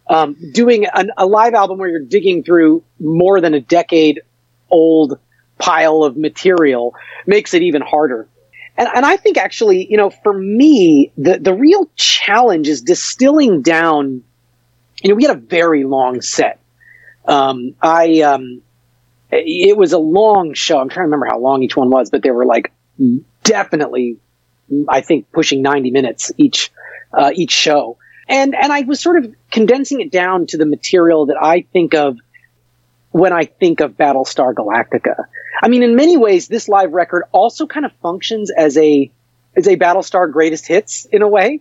[0.08, 4.20] um, doing an, a live album where you're digging through more than a decade
[4.70, 5.18] old
[5.59, 6.94] pile of material
[7.26, 8.28] makes it even harder.
[8.76, 13.62] And, and I think actually, you know, for me, the, the real challenge is distilling
[13.62, 14.24] down,
[15.03, 16.59] you know, we had a very long set.
[17.26, 18.62] Um, I, um,
[19.30, 20.78] it was a long show.
[20.78, 22.72] I'm trying to remember how long each one was, but they were like
[23.44, 24.18] definitely,
[24.88, 26.70] I think, pushing 90 minutes each,
[27.12, 27.98] uh, each show.
[28.28, 31.94] And, and I was sort of condensing it down to the material that I think
[31.94, 32.18] of
[33.11, 35.26] when I think of Battlestar Galactica.
[35.62, 39.11] I mean, in many ways, this live record also kind of functions as a,
[39.57, 41.61] as a Battlestar greatest hits in a way.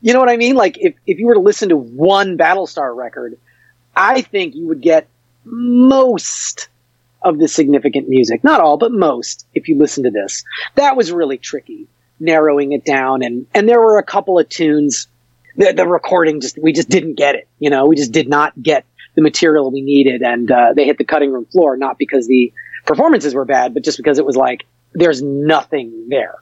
[0.00, 0.56] You know what I mean?
[0.56, 3.38] Like if, if you were to listen to one Battlestar record,
[3.94, 5.08] I think you would get
[5.44, 6.68] most
[7.22, 8.44] of the significant music.
[8.44, 10.44] Not all, but most if you listen to this.
[10.76, 11.88] That was really tricky,
[12.20, 13.22] narrowing it down.
[13.22, 15.08] And, and there were a couple of tunes
[15.58, 17.48] the, the recording just we just didn't get it.
[17.58, 20.96] You know, we just did not get the material we needed, and uh, they hit
[20.96, 22.52] the cutting room floor not because the
[22.88, 26.34] performances were bad, but just because it was like there's nothing there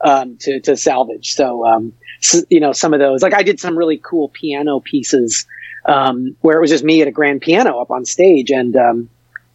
[0.00, 1.34] um, to to salvage.
[1.34, 4.80] So, um, so, you know, some of those like I did some really cool piano
[4.80, 5.46] pieces
[5.86, 9.08] um, where it was just me at a grand piano up on stage, and um,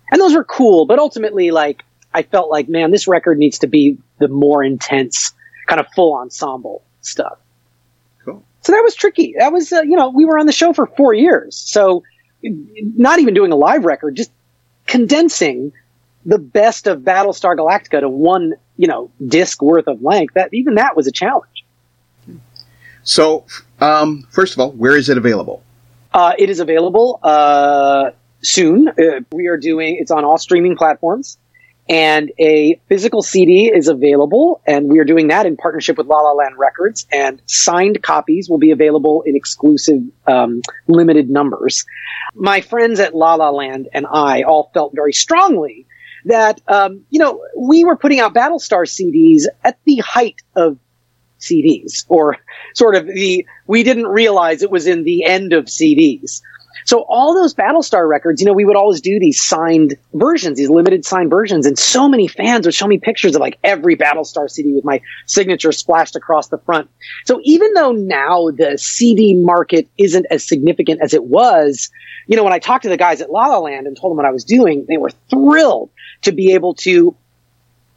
[0.09, 0.85] and those were cool.
[0.85, 1.83] But ultimately, like
[2.13, 5.33] I felt like, man, this record needs to be the more intense,
[5.67, 7.39] kind of full ensemble stuff.
[8.25, 9.35] So that was tricky.
[9.37, 11.55] That was, uh, you know, we were on the show for four years.
[11.55, 12.01] So
[12.41, 14.31] not even doing a live record, just
[14.87, 15.71] condensing
[16.25, 20.33] the best of Battlestar Galactica to one, you know, disc worth of length.
[20.33, 21.65] That even that was a challenge.
[23.03, 23.45] So,
[23.79, 25.63] um, first of all, where is it available?
[26.13, 28.11] Uh, it is available uh,
[28.41, 28.87] soon.
[28.87, 29.97] Uh, we are doing.
[29.99, 31.37] It's on all streaming platforms
[31.87, 36.19] and a physical CD is available, and we are doing that in partnership with La
[36.19, 37.05] La Land Records.
[37.11, 41.85] And signed copies will be available in exclusive, um, limited numbers.
[42.33, 45.85] My friends at La La Land and I all felt very strongly
[46.25, 50.77] that um, you know we were putting out Battlestar CDs at the height of
[51.39, 52.37] CDs or
[52.73, 56.41] sort of the, we didn't realize it was in the end of CDs.
[56.85, 60.69] So all those Battlestar records, you know, we would always do these signed versions, these
[60.69, 64.49] limited signed versions, and so many fans would show me pictures of like every Battlestar
[64.49, 66.89] CD with my signature splashed across the front.
[67.25, 71.89] So even though now the CD market isn't as significant as it was,
[72.27, 74.17] you know, when I talked to the guys at La La Land and told them
[74.17, 75.89] what I was doing, they were thrilled
[76.25, 77.15] to be able to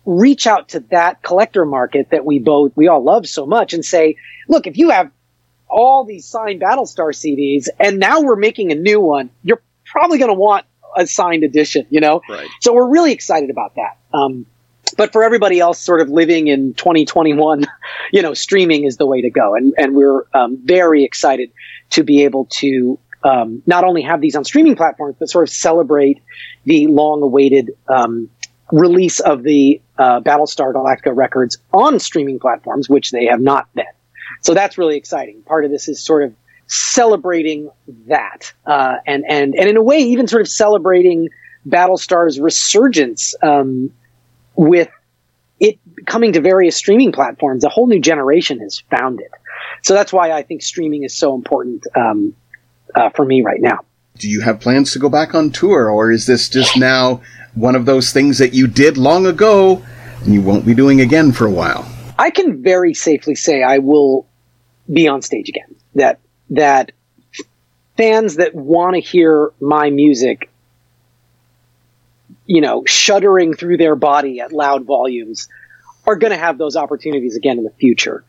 [0.06, 3.84] reach out to that collector market that we both we all love so much and
[3.84, 4.16] say,
[4.48, 5.10] look, if you have
[5.68, 9.30] all these signed Battlestar CDs, and now we're making a new one.
[9.42, 10.66] You're probably going to want
[10.96, 12.22] a signed edition, you know?
[12.28, 12.48] Right.
[12.60, 13.98] So we're really excited about that.
[14.12, 14.46] Um,
[14.96, 17.66] but for everybody else sort of living in 2021,
[18.12, 19.54] you know, streaming is the way to go.
[19.54, 21.50] And, and we're um, very excited
[21.90, 22.98] to be able to
[23.28, 26.22] um, not only have these on streaming platforms, but sort of celebrate
[26.64, 28.30] the long awaited um,
[28.72, 33.84] release of the uh, Battlestar Galactica records on streaming platforms, which they have not been.
[34.42, 35.42] So that's really exciting.
[35.42, 36.34] Part of this is sort of
[36.66, 37.70] celebrating
[38.06, 41.28] that, uh, and and and in a way, even sort of celebrating
[41.66, 43.90] Battlestar's resurgence um,
[44.54, 44.88] with
[45.60, 47.64] it coming to various streaming platforms.
[47.64, 49.32] A whole new generation has found it.
[49.82, 52.34] So that's why I think streaming is so important um,
[52.94, 53.80] uh, for me right now.
[54.18, 57.20] Do you have plans to go back on tour, or is this just now
[57.54, 59.82] one of those things that you did long ago
[60.24, 61.88] and you won't be doing again for a while?
[62.18, 64.26] I can very safely say I will
[64.92, 65.76] be on stage again.
[65.94, 66.18] That
[66.50, 66.92] that
[67.96, 70.50] fans that want to hear my music,
[72.46, 75.48] you know, shuddering through their body at loud volumes,
[76.06, 78.24] are going to have those opportunities again in the future.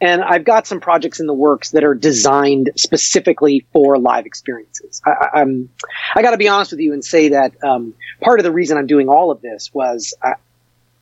[0.00, 5.02] And I've got some projects in the works that are designed specifically for live experiences.
[5.04, 5.68] I, am
[6.16, 8.78] I got to be honest with you and say that um, part of the reason
[8.78, 10.34] I'm doing all of this was uh,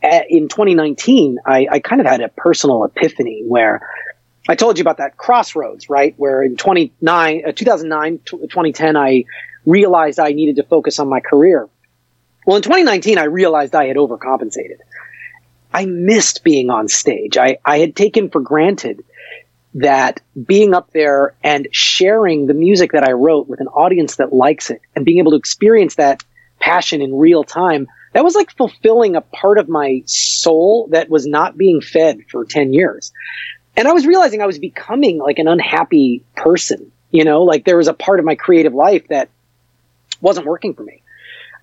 [0.03, 3.89] in 2019, I, I kind of had a personal epiphany where
[4.49, 6.15] I told you about that crossroads, right?
[6.17, 9.25] Where in 29, uh, 2009, 2010, I
[9.65, 11.69] realized I needed to focus on my career.
[12.47, 14.79] Well, in 2019, I realized I had overcompensated.
[15.73, 17.37] I missed being on stage.
[17.37, 19.05] I, I had taken for granted
[19.75, 24.33] that being up there and sharing the music that I wrote with an audience that
[24.33, 26.23] likes it and being able to experience that
[26.59, 31.27] passion in real time, that was like fulfilling a part of my soul that was
[31.27, 33.13] not being fed for 10 years.
[33.77, 37.77] And I was realizing I was becoming like an unhappy person, you know, like there
[37.77, 39.29] was a part of my creative life that
[40.21, 41.03] wasn't working for me.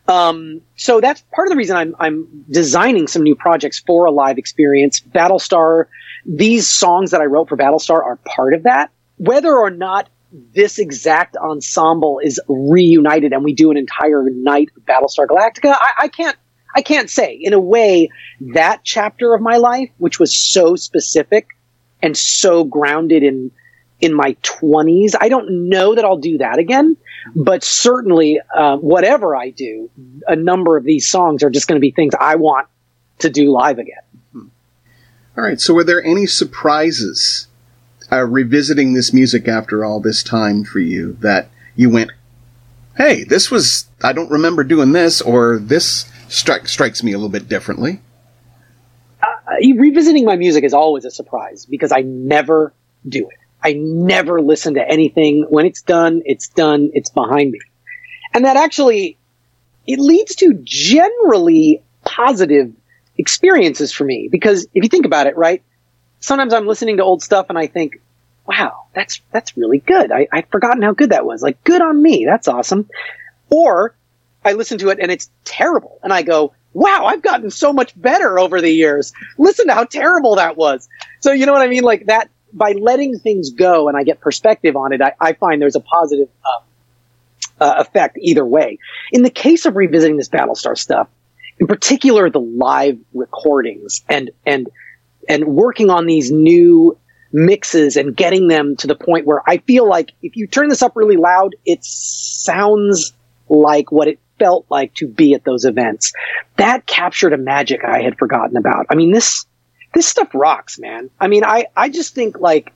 [0.08, 4.12] Um, so that's part of the reason I'm, I'm designing some new projects for a
[4.12, 5.00] live experience.
[5.00, 5.86] Battlestar,
[6.26, 8.92] these songs that I wrote for Battlestar are part of that.
[9.18, 10.10] Whether or not
[10.54, 15.92] this exact ensemble is reunited and we do an entire night of Battlestar Galactica, I,
[16.02, 16.38] I can't,
[16.76, 17.40] I can't say.
[17.42, 18.10] In a way,
[18.54, 21.48] that chapter of my life, which was so specific,
[22.02, 23.52] and so grounded in
[24.02, 25.16] in my 20s.
[25.20, 26.98] I don't know that I'll do that again,
[27.36, 29.90] but certainly uh, whatever I do,
[30.28, 32.68] a number of these songs are just going to be things I want
[33.20, 34.02] to do live again.
[35.38, 35.60] All right.
[35.60, 37.48] So, were there any surprises
[38.12, 42.12] uh, revisiting this music after all this time for you that you went,
[42.96, 47.30] "Hey, this was I don't remember doing this," or "This stri- strikes me a little
[47.30, 48.00] bit differently"?
[49.78, 52.74] revisiting my music is always a surprise because I never
[53.08, 53.38] do it.
[53.66, 55.48] I never listen to anything.
[55.50, 56.92] When it's done, it's done.
[56.94, 57.60] It's behind me.
[58.32, 59.18] And that actually,
[59.88, 62.72] it leads to generally positive
[63.18, 65.64] experiences for me because if you think about it, right?
[66.20, 68.00] Sometimes I'm listening to old stuff and I think,
[68.46, 70.12] wow, that's, that's really good.
[70.12, 71.42] I, I'd forgotten how good that was.
[71.42, 72.26] Like, good on me.
[72.26, 72.88] That's awesome.
[73.50, 73.96] Or
[74.44, 78.00] I listen to it and it's terrible and I go, wow, I've gotten so much
[78.00, 79.12] better over the years.
[79.40, 80.88] Listen to how terrible that was.
[81.22, 81.84] So, you know what I mean?
[81.84, 85.62] Like that, by letting things go and I get perspective on it, I, I find
[85.62, 88.80] there's a positive uh, uh, effect either way.
[89.12, 91.08] In the case of revisiting this Battlestar stuff,
[91.60, 94.70] in particular the live recordings and, and,
[95.28, 96.98] and working on these new
[97.32, 100.82] mixes and getting them to the point where I feel like if you turn this
[100.82, 103.14] up really loud, it sounds
[103.50, 106.14] like what it felt like to be at those events.
[106.58, 108.88] That captured a magic I had forgotten about.
[108.90, 109.46] I mean, this,
[109.96, 111.10] this stuff rocks, man.
[111.20, 112.74] I mean, I, I just think like,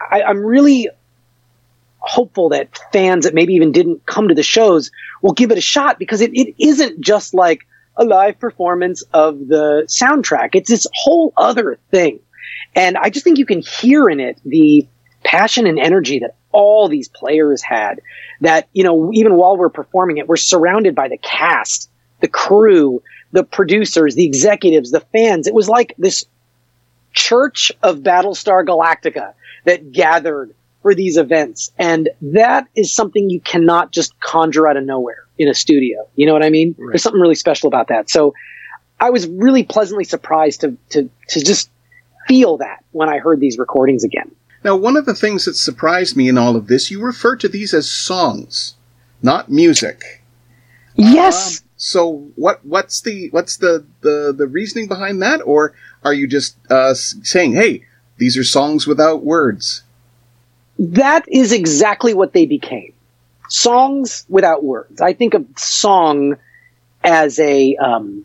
[0.00, 0.88] I, I'm really
[1.98, 5.60] hopeful that fans that maybe even didn't come to the shows will give it a
[5.60, 7.66] shot because it, it isn't just like
[7.96, 10.50] a live performance of the soundtrack.
[10.54, 12.20] It's this whole other thing.
[12.74, 14.86] And I just think you can hear in it the
[15.24, 18.00] passion and energy that all these players had
[18.40, 23.02] that, you know, even while we're performing it, we're surrounded by the cast, the crew,
[23.32, 25.46] the producers, the executives, the fans.
[25.46, 26.24] It was like this
[27.12, 31.70] church of Battlestar Galactica that gathered for these events.
[31.78, 36.08] And that is something you cannot just conjure out of nowhere in a studio.
[36.16, 36.74] You know what I mean?
[36.78, 36.92] Right.
[36.92, 38.08] There's something really special about that.
[38.08, 38.34] So
[38.98, 41.70] I was really pleasantly surprised to, to, to just
[42.28, 44.30] feel that when I heard these recordings again.
[44.62, 47.48] Now, one of the things that surprised me in all of this, you refer to
[47.48, 48.74] these as songs,
[49.22, 50.22] not music.
[50.96, 51.60] Yes.
[51.60, 55.74] Um, so what what's the what's the, the the reasoning behind that, or
[56.04, 57.86] are you just uh, saying, "Hey,
[58.18, 59.82] these are songs without words"?
[60.80, 62.92] that is exactly what they became.
[63.48, 65.00] Songs without words.
[65.00, 66.36] I think of song
[67.04, 68.24] as a um,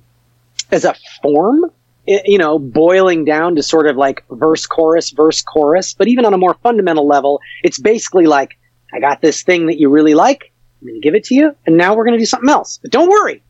[0.71, 1.71] as a form,
[2.05, 5.93] you know, boiling down to sort of like verse chorus verse chorus.
[5.93, 8.57] But even on a more fundamental level, it's basically like
[8.93, 10.51] I got this thing that you really like.
[10.81, 12.79] I'm going to give it to you, and now we're going to do something else.
[12.81, 13.43] But don't worry,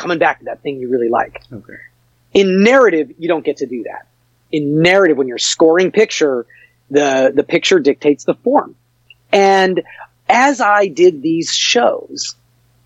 [0.00, 1.78] coming back to that thing you really like Okay.
[2.34, 4.06] in narrative, you don't get to do that.
[4.50, 6.46] In narrative, when you're scoring picture,
[6.90, 8.74] the, the picture dictates the form.
[9.32, 9.82] And
[10.28, 12.34] as I did these shows,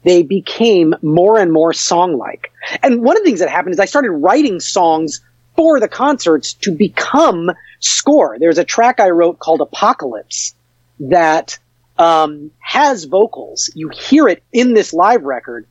[0.03, 2.53] they became more and more song-like.
[2.83, 5.23] And one of the things that happened is I started writing songs
[5.57, 7.51] for the concerts to become
[7.81, 8.37] score.
[8.39, 10.55] There's a track I wrote called Apocalypse
[11.01, 11.59] that
[11.97, 13.71] um, has vocals.
[13.75, 15.67] You hear it in this live record.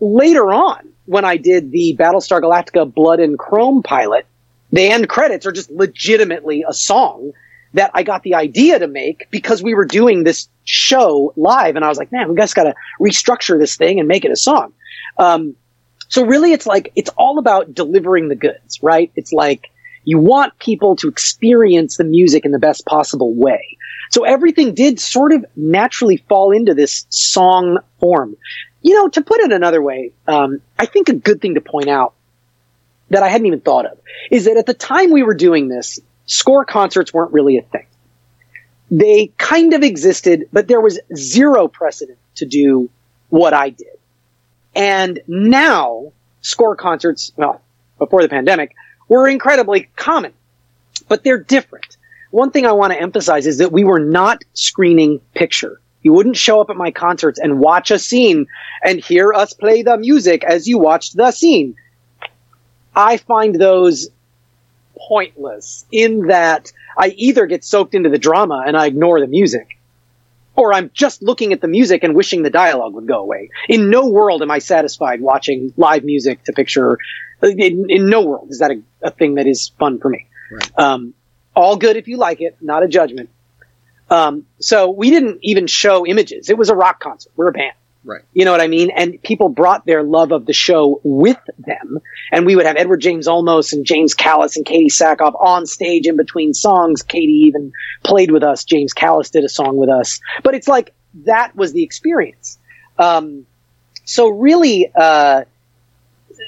[0.00, 4.26] Later on, when I did the Battlestar Galactica Blood and Chrome pilot,
[4.72, 7.32] the end credits are just legitimately a song
[7.74, 11.84] that I got the idea to make because we were doing this show live, and
[11.84, 14.36] I was like, man, we just got to restructure this thing and make it a
[14.36, 14.72] song.
[15.18, 15.54] Um,
[16.08, 19.12] so really, it's like it's all about delivering the goods, right?
[19.14, 19.70] It's like
[20.04, 23.76] you want people to experience the music in the best possible way.
[24.10, 28.36] So everything did sort of naturally fall into this song form.
[28.82, 31.88] You know, to put it another way, um, I think a good thing to point
[31.88, 32.14] out
[33.10, 33.98] that I hadn't even thought of
[34.30, 37.86] is that at the time we were doing this, score concerts weren't really a thing.
[38.90, 42.90] They kind of existed, but there was zero precedent to do
[43.28, 43.86] what I did.
[44.74, 47.60] And now score concerts, well,
[47.98, 48.74] before the pandemic,
[49.08, 50.32] were incredibly common,
[51.08, 51.96] but they're different.
[52.30, 55.80] One thing I want to emphasize is that we were not screening picture.
[56.02, 58.46] You wouldn't show up at my concerts and watch a scene
[58.82, 61.76] and hear us play the music as you watched the scene.
[62.94, 64.08] I find those
[64.96, 69.78] pointless in that I either get soaked into the drama and I ignore the music,
[70.56, 73.50] or I'm just looking at the music and wishing the dialogue would go away.
[73.68, 76.98] In no world am I satisfied watching live music to picture.
[77.42, 80.26] In, in no world is that a, a thing that is fun for me.
[80.50, 80.78] Right.
[80.78, 81.14] Um,
[81.54, 83.30] all good if you like it, not a judgment.
[84.10, 86.50] Um, so we didn't even show images.
[86.50, 87.32] It was a rock concert.
[87.36, 87.72] We're a band.
[88.02, 88.22] Right.
[88.32, 88.90] You know what I mean?
[88.90, 91.98] And people brought their love of the show with them.
[92.32, 96.06] And we would have Edward James Olmos and James Callis and Katee Sackhoff on stage
[96.06, 97.02] in between songs.
[97.02, 98.64] Katee even played with us.
[98.64, 100.18] James Callis did a song with us.
[100.42, 100.94] But it's like
[101.26, 102.58] that was the experience.
[102.98, 103.46] Um,
[104.04, 105.44] so really, uh,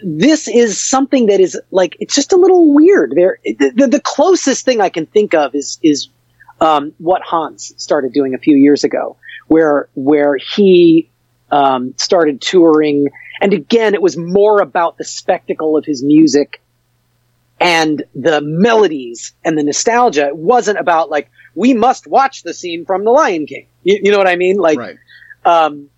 [0.02, 3.12] this is something that is like it's just a little weird.
[3.14, 6.08] There, the, the closest thing I can think of is is
[6.62, 9.16] um, what Hans started doing a few years ago,
[9.48, 11.10] where where he
[11.50, 13.08] um, started touring,
[13.40, 16.62] and again, it was more about the spectacle of his music
[17.60, 20.28] and the melodies and the nostalgia.
[20.28, 23.66] It wasn't about like we must watch the scene from The Lion King.
[23.82, 24.56] You, you know what I mean?
[24.56, 24.96] Like, right.
[25.44, 25.90] um,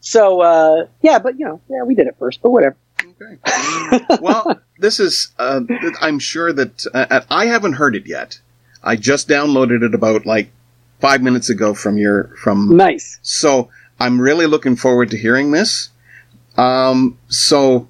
[0.00, 2.76] so uh, yeah, but you know, yeah, we did it first, but whatever.
[3.20, 4.04] Okay.
[4.22, 5.32] well, this is.
[5.38, 5.60] Uh,
[6.00, 8.40] I'm sure that uh, I haven't heard it yet.
[8.86, 10.50] I just downloaded it about like
[11.00, 12.76] five minutes ago from your from.
[12.76, 13.18] Nice.
[13.22, 13.68] So
[14.00, 15.90] I'm really looking forward to hearing this.
[16.56, 17.18] Um.
[17.28, 17.88] So,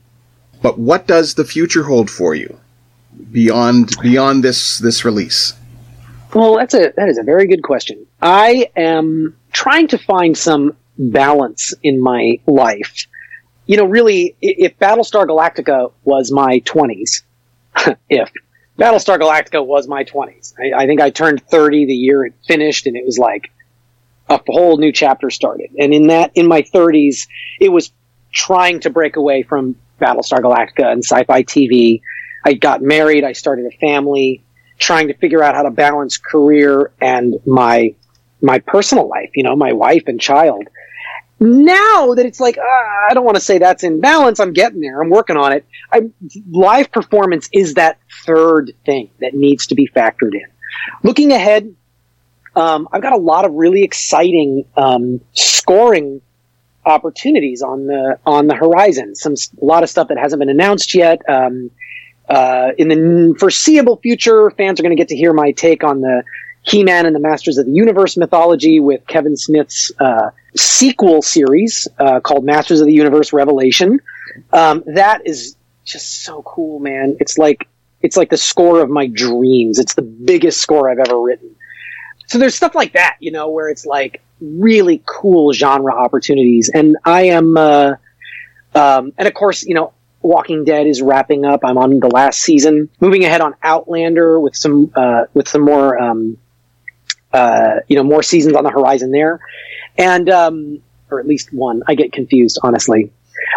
[0.63, 2.59] but what does the future hold for you
[3.31, 5.55] beyond beyond this this release?
[6.35, 8.07] Well, that's a that is a very good question.
[8.21, 13.07] I am trying to find some balance in my life.
[13.67, 17.23] You know, really, if Battlestar Galactica was my twenties,
[18.09, 18.31] if
[18.79, 22.87] Battlestar Galactica was my twenties, I, I think I turned thirty the year it finished,
[22.87, 23.51] and it was like
[24.29, 25.71] a whole new chapter started.
[25.79, 27.27] And in that, in my thirties,
[27.61, 27.93] it was
[28.33, 32.03] trying to break away from Battlestar Galactica and sci-fi TV.
[32.45, 33.25] I got married.
[33.25, 34.45] I started a family
[34.79, 37.95] trying to figure out how to balance career and my
[38.43, 40.69] my personal life, you know, my wife and child.
[41.39, 44.41] Now that it's like, uh, I don't want to say that's in balance.
[44.41, 45.01] I'm getting there.
[45.01, 45.67] I'm working on it.
[45.93, 46.11] I,
[46.51, 50.47] live performance is that third thing that needs to be factored in.
[51.03, 51.75] Looking ahead,
[52.55, 56.23] um, I've got a lot of really exciting um, scoring
[56.87, 59.15] opportunities on the on the horizon.
[59.15, 61.21] Some a lot of stuff that hasn't been announced yet.
[61.29, 61.71] Um,
[62.29, 66.01] uh, in the foreseeable future, fans are going to get to hear my take on
[66.01, 66.23] the
[66.63, 72.21] He-Man and the Masters of the Universe mythology with Kevin Smith's uh, sequel series uh,
[72.21, 74.01] called Masters of the Universe Revelation.
[74.53, 77.17] Um, that is just so cool, man.
[77.21, 77.69] It's like
[78.03, 79.79] it's like the score of my dreams.
[79.79, 81.55] It's the biggest score I've ever written.
[82.27, 86.97] So there's stuff like that, you know, where it's like really cool genre opportunities, and
[87.05, 87.95] I am, uh,
[88.75, 89.93] um, and of course, you know,
[90.23, 91.61] Walking Dead is wrapping up.
[91.63, 92.89] I'm on the last season.
[93.01, 96.37] Moving ahead on Outlander with some uh, with some more um,
[97.37, 99.41] uh, you know more seasons on the horizon there,
[99.97, 101.83] and um, or at least one.
[101.87, 103.13] I get confused honestly.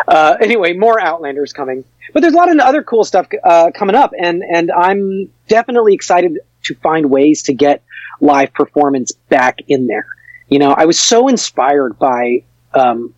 [0.07, 3.95] Uh, anyway, more Outlanders coming, but there's a lot of other cool stuff uh, coming
[3.95, 7.81] up, and and I'm definitely excited to find ways to get
[8.19, 10.07] live performance back in there.
[10.49, 13.13] You know, I was so inspired by um,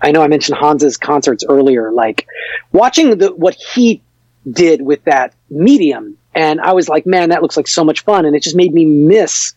[0.00, 2.26] I know I mentioned Hans's concerts earlier, like
[2.72, 4.02] watching the, what he
[4.50, 6.18] did with that medium.
[6.34, 8.26] And I was like, man, that looks like so much fun.
[8.26, 9.54] And it just made me miss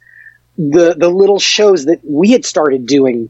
[0.58, 3.30] the, the little shows that we had started doing.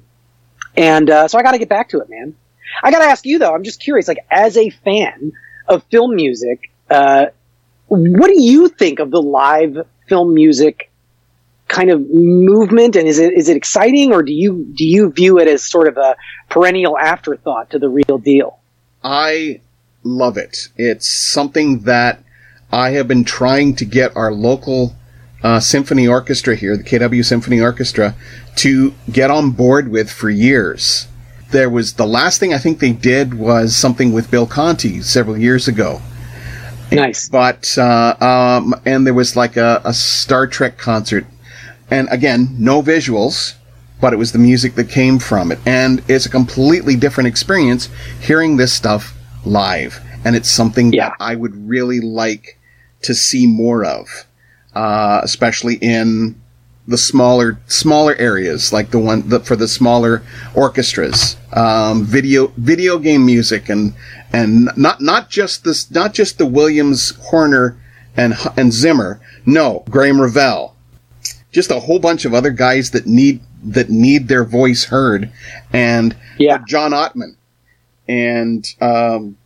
[0.76, 2.36] And, uh, so I got to get back to it, man.
[2.84, 5.32] I got to ask you though, I'm just curious, like as a fan
[5.68, 7.28] of film music, uh,
[7.88, 10.90] what do you think of the live film music
[11.68, 15.38] kind of movement and is it is it exciting or do you do you view
[15.38, 16.16] it as sort of a
[16.50, 18.60] perennial afterthought to the real deal
[19.04, 19.60] i
[20.04, 22.24] love it it's something that
[22.72, 24.96] i have been trying to get our local
[25.44, 28.16] uh, symphony orchestra here the kw symphony orchestra
[28.56, 31.08] to get on board with for years
[31.52, 35.38] there was the last thing i think they did was something with bill conti several
[35.38, 36.02] years ago
[36.92, 41.26] nice but uh, um, and there was like a, a star trek concert
[41.90, 43.56] and again, no visuals,
[44.02, 45.60] but it was the music that came from it.
[45.66, 47.90] And it's a completely different experience
[48.22, 49.16] hearing this stuff
[49.46, 50.02] live.
[50.26, 51.10] And it's something yeah.
[51.10, 52.60] that I would really like
[53.04, 54.08] to see more of,
[54.78, 56.40] uh, especially in
[56.88, 60.22] the smaller smaller areas, like the one the, for the smaller
[60.54, 63.96] orchestras, um, video video game music, and
[64.32, 67.76] and not not just this not just the Williams, Horner,
[68.16, 69.20] and and Zimmer.
[69.48, 70.76] No, Graeme Revell,
[71.52, 75.32] just a whole bunch of other guys that need that need their voice heard,
[75.74, 76.60] and yeah.
[76.68, 77.36] John Ottman,
[78.08, 79.38] and um,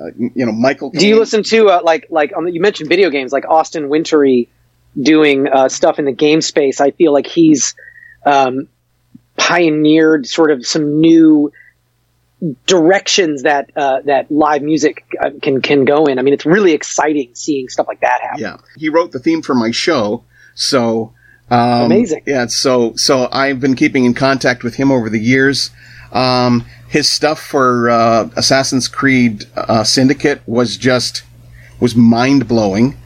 [0.00, 0.90] uh, you know Michael.
[0.90, 4.48] Do you listen to uh, like like um, you mentioned video games like Austin Wintory
[5.00, 6.80] doing uh, stuff in the game space?
[6.80, 7.74] I feel like he's
[8.24, 8.68] um,
[9.36, 11.52] pioneered sort of some new
[12.66, 16.18] directions that uh, that live music uh, can can go in.
[16.18, 18.40] I mean, it's really exciting seeing stuff like that happen.
[18.40, 20.24] Yeah, he wrote the theme for my show,
[20.54, 21.12] so
[21.50, 22.22] um, amazing.
[22.26, 25.70] Yeah, so so I've been keeping in contact with him over the years.
[26.12, 31.22] Um, his stuff for uh, Assassin's Creed uh, Syndicate was just
[31.80, 32.98] was mind blowing.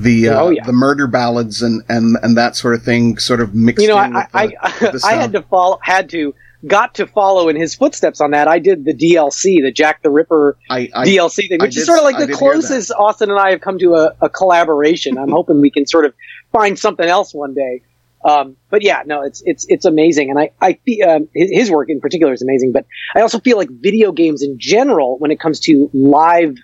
[0.00, 0.66] The uh, oh, yeah.
[0.66, 3.80] the murder ballads and, and and that sort of thing sort of mixed.
[3.80, 6.34] You know, I the, I, I had to follow had to
[6.66, 8.48] got to follow in his footsteps on that.
[8.48, 12.00] I did the DLC, the Jack the Ripper I, I, DLC thing, which is sort
[12.00, 15.16] of like the closest Austin and I have come to a, a collaboration.
[15.16, 16.14] I'm hoping we can sort of
[16.50, 17.82] find something else one day.
[18.28, 21.88] Um, but yeah, no, it's it's it's amazing, and I I um, his, his, work
[21.88, 22.72] in particular is amazing.
[22.72, 22.84] But
[23.16, 26.58] I also feel like video games in general, when it comes to live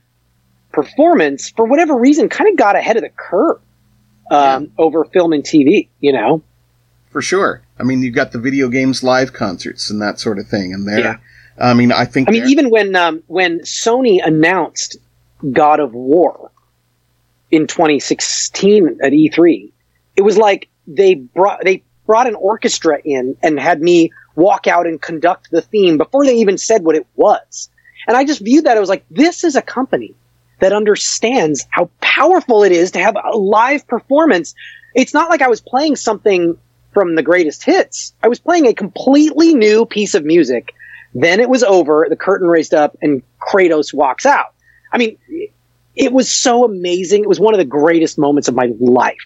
[0.73, 3.63] performance, for whatever reason, kind of got ahead of the curve
[4.31, 4.69] um, yeah.
[4.77, 5.89] over film and TV.
[6.01, 6.43] You know,
[7.11, 7.63] for sure.
[7.79, 10.87] I mean, you've got the video games live concerts and that sort of thing, and
[10.87, 10.99] there.
[10.99, 11.17] Yeah.
[11.59, 12.29] I mean, I think.
[12.29, 14.99] I mean, even when um, when Sony announced
[15.51, 16.51] God of War
[17.51, 19.73] in 2016 at E3,
[20.17, 24.87] it was like they brought they brought an orchestra in and had me walk out
[24.87, 27.71] and conduct the theme before they even said what it was.
[28.07, 30.15] And I just viewed that I was like, this is a company
[30.61, 34.55] that understands how powerful it is to have a live performance.
[34.95, 36.57] It's not like I was playing something
[36.93, 38.15] from the greatest hits.
[38.23, 40.75] I was playing a completely new piece of music.
[41.15, 44.55] Then it was over, the curtain raised up, and Kratos walks out.
[44.93, 45.19] I mean,
[45.97, 47.23] it was so amazing.
[47.23, 49.19] It was one of the greatest moments of my life.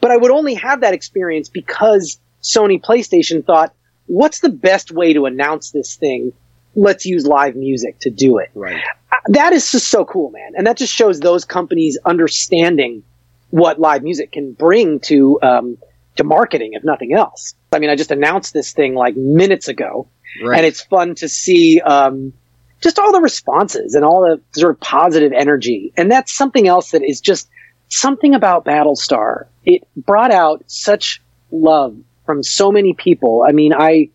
[0.00, 3.74] But I would only have that experience because Sony PlayStation thought,
[4.06, 6.32] what's the best way to announce this thing?
[6.74, 8.50] Let's use live music to do it.
[8.54, 8.80] Right.
[9.12, 10.52] Uh, that is just so cool, man.
[10.56, 13.02] And that just shows those companies understanding
[13.50, 15.78] what live music can bring to, um,
[16.16, 17.54] to marketing, if nothing else.
[17.72, 20.08] I mean, I just announced this thing like minutes ago,
[20.42, 20.58] right.
[20.58, 22.32] and it's fun to see, um,
[22.80, 25.92] just all the responses and all the sort of positive energy.
[25.96, 27.48] And that's something else that is just
[27.90, 29.46] something about Battlestar.
[29.64, 31.20] It brought out such
[31.50, 33.44] love from so many people.
[33.46, 34.10] I mean, I,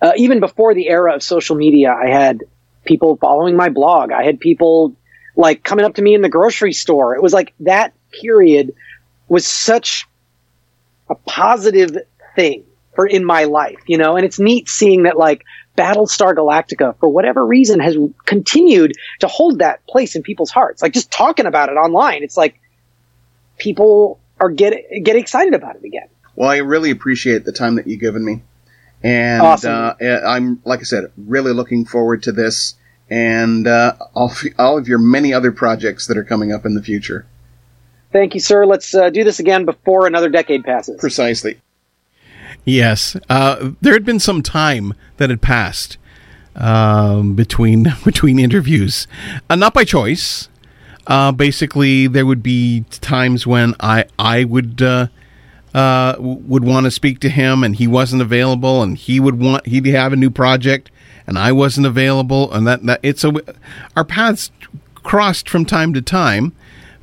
[0.00, 2.44] uh, even before the era of social media, I had
[2.84, 4.12] people following my blog.
[4.12, 4.94] I had people
[5.34, 7.14] like coming up to me in the grocery store.
[7.16, 8.74] It was like that period
[9.28, 10.06] was such
[11.10, 11.98] a positive
[12.36, 12.64] thing
[12.94, 15.44] for in my life, you know, and it's neat seeing that like
[15.76, 20.80] Battlestar Galactica, for whatever reason, has continued to hold that place in people's hearts.
[20.80, 22.58] Like just talking about it online, it's like
[23.58, 26.08] people are get get excited about it again.
[26.34, 28.42] Well, I really appreciate the time that you've given me,
[29.02, 29.72] and Awesome.
[29.72, 29.94] uh,
[30.26, 32.74] I'm like I said, really looking forward to this
[33.08, 36.74] and uh, all, of- all of your many other projects that are coming up in
[36.74, 37.24] the future.
[38.12, 38.66] Thank you, sir.
[38.66, 40.98] Let's uh, do this again before another decade passes.
[40.98, 41.60] Precisely.
[42.64, 45.98] Yes, uh, there had been some time that had passed
[46.56, 49.06] um, between between interviews,
[49.48, 50.48] uh, not by choice.
[51.06, 55.06] Uh, basically, there would be times when I I would uh,
[55.74, 59.66] uh, would want to speak to him, and he wasn't available, and he would want
[59.66, 60.90] he'd have a new project,
[61.26, 63.32] and I wasn't available, and that that it's a
[63.94, 64.50] our paths
[64.94, 66.52] crossed from time to time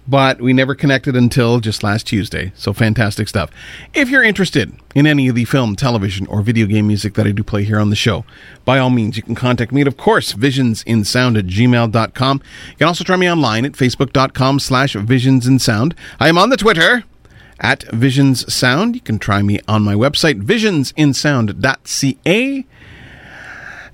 [0.08, 2.52] but we never connected until just last Tuesday.
[2.56, 3.50] So fantastic stuff.
[3.94, 7.32] If you're interested in any of the film, television, or video game music that I
[7.32, 8.26] do play here on the show,
[8.66, 12.42] by all means, you can contact me at, of course, visionsinsound at gmail.com.
[12.72, 15.94] You can also try me online at facebook.com slash visionsinsound.
[16.20, 17.04] I am on the Twitter
[17.60, 18.96] at Visions Sound.
[18.96, 22.66] You can try me on my website, visionsinsound.ca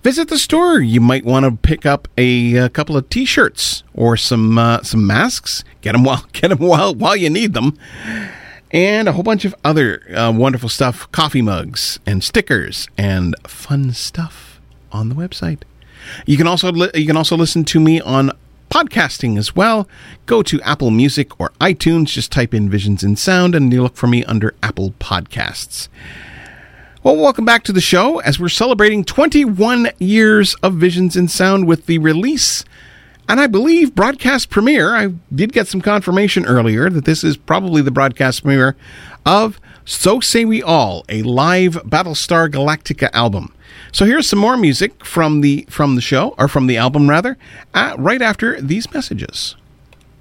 [0.04, 0.80] visit the store.
[0.80, 5.06] You might want to pick up a, a couple of T-shirts or some uh, some
[5.06, 5.64] masks.
[5.82, 7.78] Get them while get them while while you need them,
[8.72, 13.94] and a whole bunch of other uh, wonderful stuff: coffee mugs and stickers and fun
[13.94, 14.60] stuff
[14.92, 15.62] on the website.
[16.26, 18.32] You can also li- you can also listen to me on
[18.70, 19.88] podcasting as well.
[20.26, 22.08] Go to Apple Music or iTunes.
[22.08, 25.88] Just type in Visions in Sound, and you look for me under Apple Podcasts.
[27.02, 31.66] Well, welcome back to the show as we're celebrating 21 years of Visions in Sound
[31.66, 32.66] with the release
[33.30, 34.94] and I believe broadcast premiere.
[34.94, 38.76] I did get some confirmation earlier that this is probably the broadcast premiere
[39.26, 43.54] of So Say We All, a live Battlestar Galactica album.
[43.94, 47.38] So here's some more music from the from the show or from the album rather,
[47.74, 49.56] uh, right after these messages.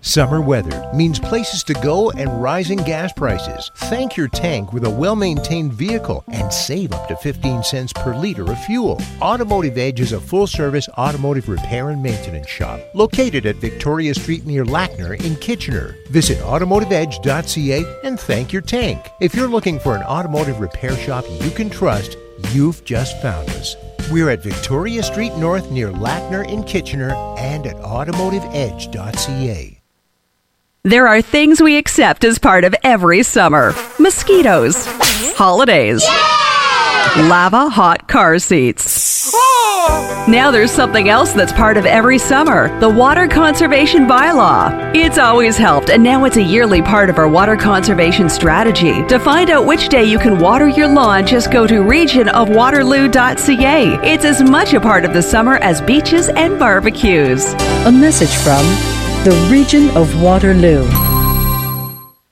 [0.00, 3.72] Summer weather means places to go and rising gas prices.
[3.76, 8.16] Thank your tank with a well maintained vehicle and save up to 15 cents per
[8.16, 9.00] liter of fuel.
[9.20, 14.46] Automotive Edge is a full service automotive repair and maintenance shop located at Victoria Street
[14.46, 15.96] near Lackner in Kitchener.
[16.10, 19.04] Visit automotiveedge.ca and thank your tank.
[19.20, 22.16] If you're looking for an automotive repair shop you can trust,
[22.52, 23.74] you've just found us.
[24.12, 29.77] We're at Victoria Street North near Lackner in Kitchener and at automotiveedge.ca.
[30.84, 34.86] There are things we accept as part of every summer mosquitoes,
[35.36, 36.04] holidays,
[37.28, 39.34] lava hot car seats.
[40.28, 44.94] Now there's something else that's part of every summer the Water Conservation Bylaw.
[44.94, 49.04] It's always helped, and now it's a yearly part of our water conservation strategy.
[49.08, 53.98] To find out which day you can water your lawn, just go to regionofwaterloo.ca.
[54.08, 57.52] It's as much a part of the summer as beaches and barbecues.
[57.84, 58.64] A message from
[59.24, 60.86] the region of Waterloo.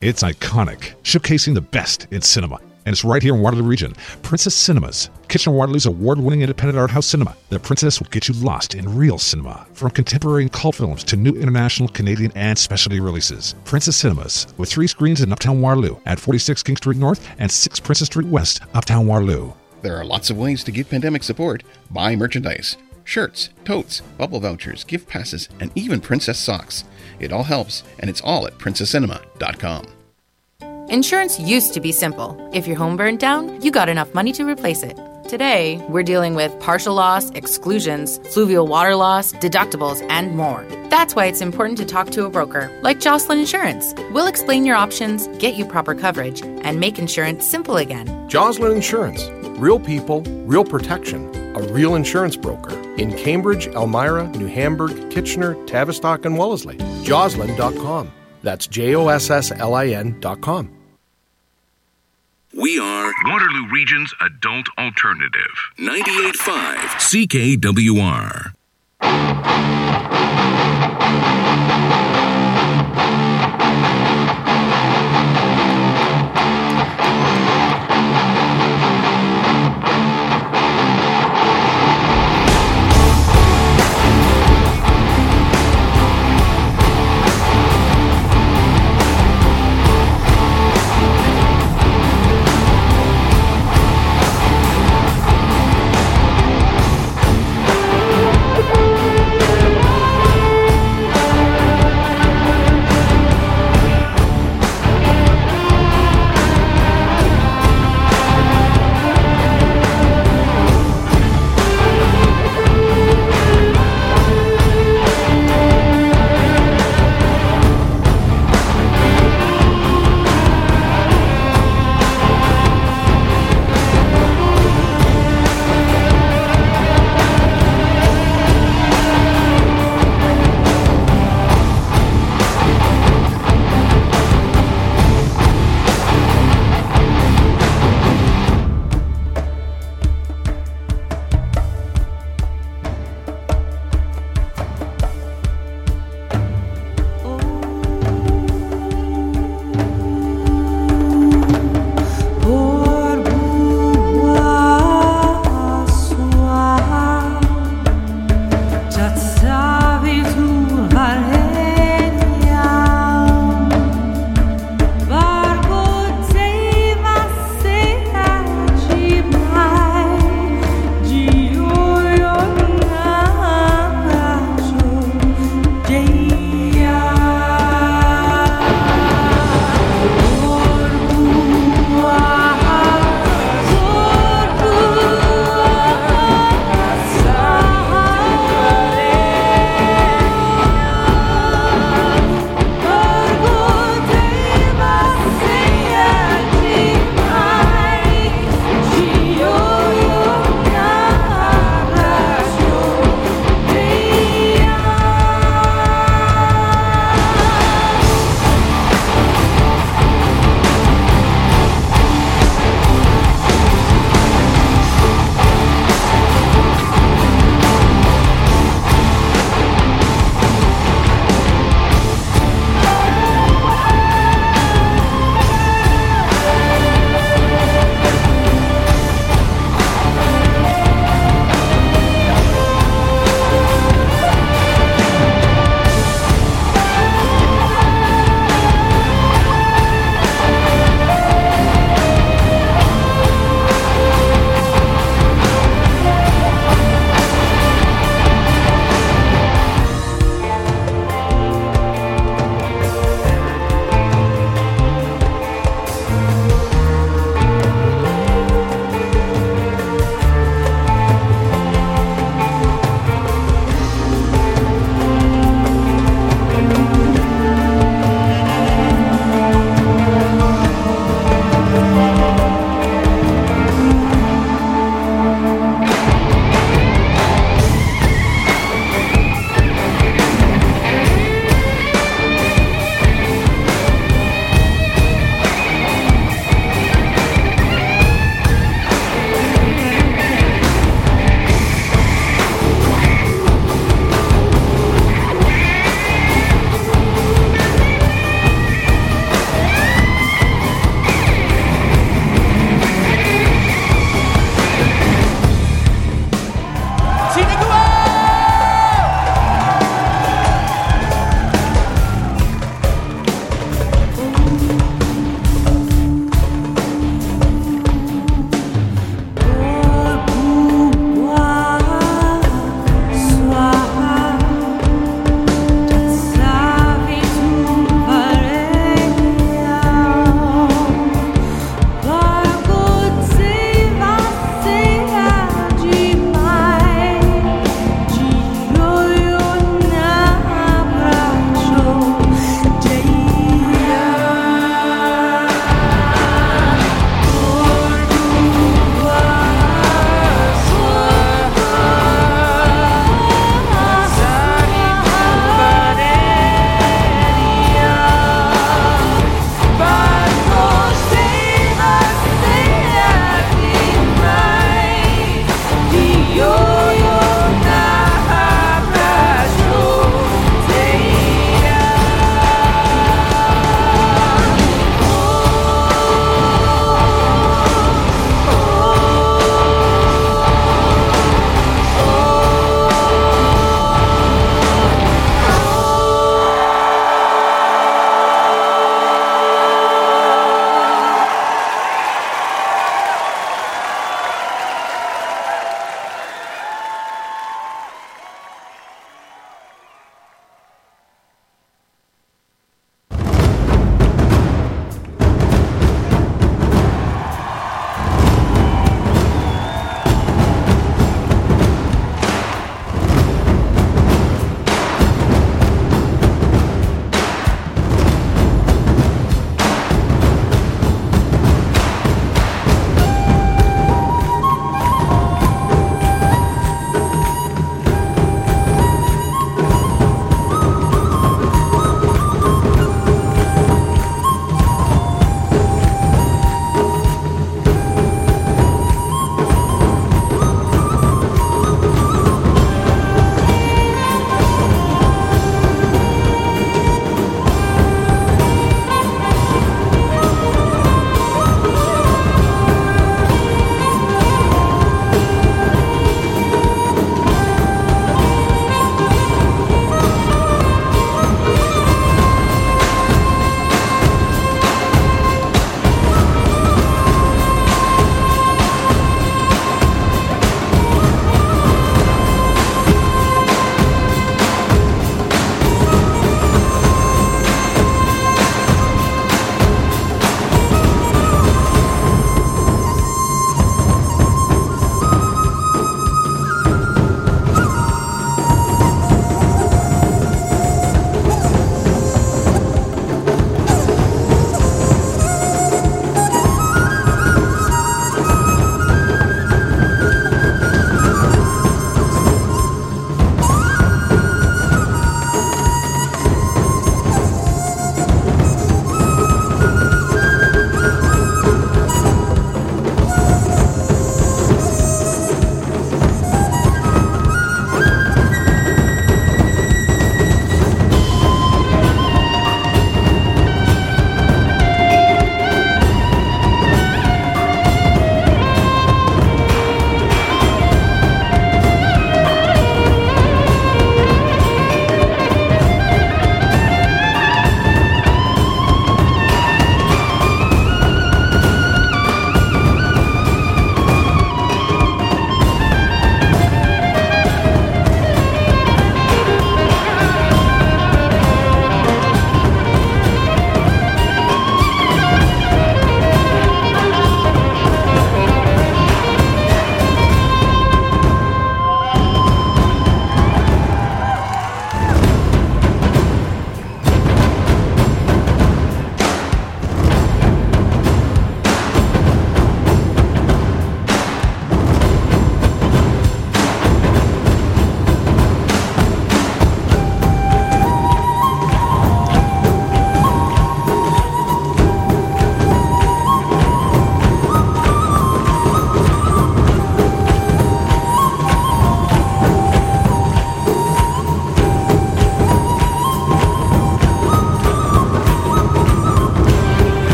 [0.00, 2.56] It's iconic, showcasing the best in cinema.
[2.84, 3.94] And it's right here in Waterloo region.
[4.22, 5.08] Princess Cinemas.
[5.28, 7.36] Kitchener Waterloo's award-winning independent art house cinema.
[7.50, 9.64] The Princess will get you lost in real cinema.
[9.74, 13.54] From contemporary and cult films to new international, Canadian, and specialty releases.
[13.64, 17.78] Princess Cinemas, with three screens in Uptown Waterloo at 46 King Street North and 6
[17.78, 19.52] Princess Street West, Uptown Waterloo.
[19.82, 21.62] There are lots of ways to give pandemic support.
[21.92, 26.84] Buy merchandise, shirts, totes, bubble vouchers, gift passes, and even princess socks.
[27.18, 29.86] It all helps, and it's all at princesscinema.com.
[30.88, 32.36] Insurance used to be simple.
[32.52, 34.98] If your home burned down, you got enough money to replace it.
[35.28, 40.66] Today, we're dealing with partial loss, exclusions, fluvial water loss, deductibles, and more.
[40.90, 43.94] That's why it's important to talk to a broker like Josslin Insurance.
[44.10, 48.06] We'll explain your options, get you proper coverage, and make insurance simple again.
[48.28, 49.22] Josslin Insurance.
[49.62, 51.32] Real people, real protection.
[51.56, 56.78] A real insurance broker in Cambridge, Elmira, New Hamburg, Kitchener, Tavistock, and Wellesley.
[57.04, 58.10] Josslin.com.
[58.42, 60.68] That's J O S S L I N.com.
[62.52, 65.52] We are Waterloo Region's Adult Alternative.
[65.78, 68.52] 98.5 CKWR.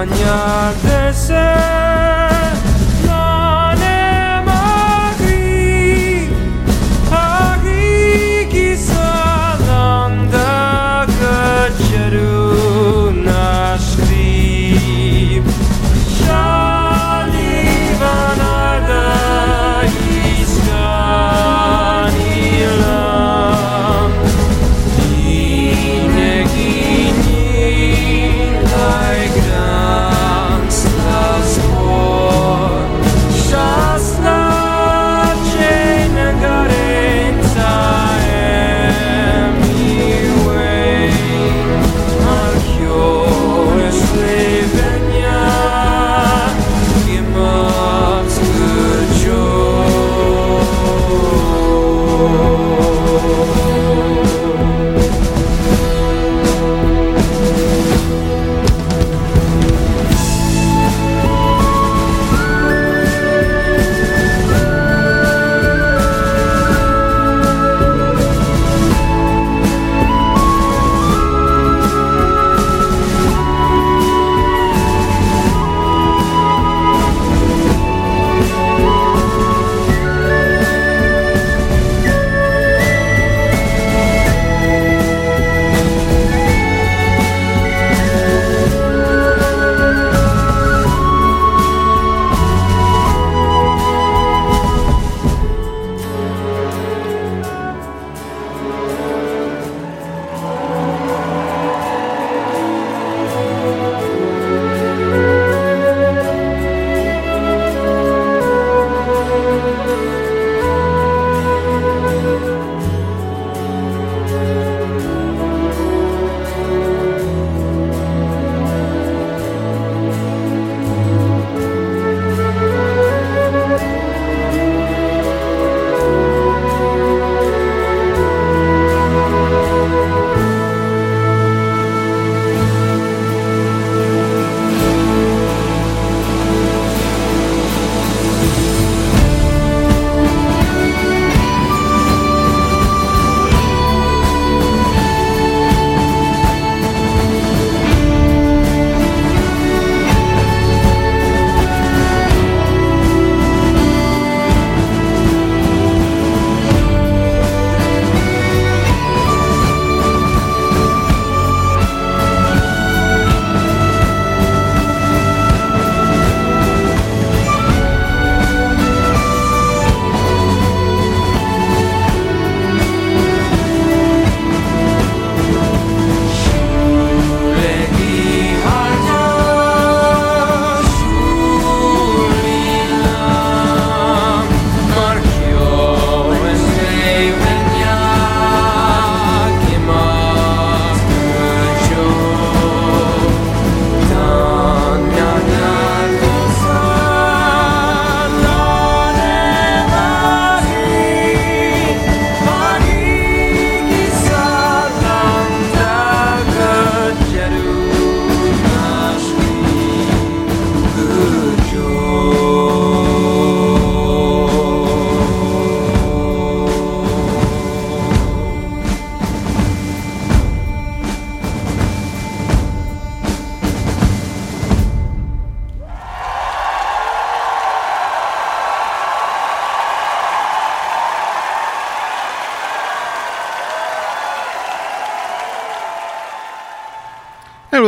[0.00, 0.87] And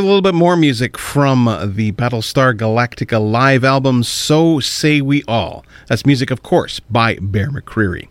[0.00, 1.44] with a little bit more music from
[1.74, 5.62] the Battlestar Galactica live album, So Say We All.
[5.88, 8.08] That's music, of course, by Bear McCreary.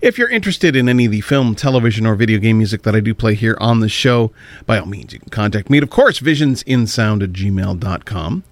[0.00, 3.00] If you're interested in any of the film, television, or video game music that I
[3.00, 4.32] do play here on the show,
[4.64, 8.44] by all means, you can contact me of course, visionsinsound at gmail.com.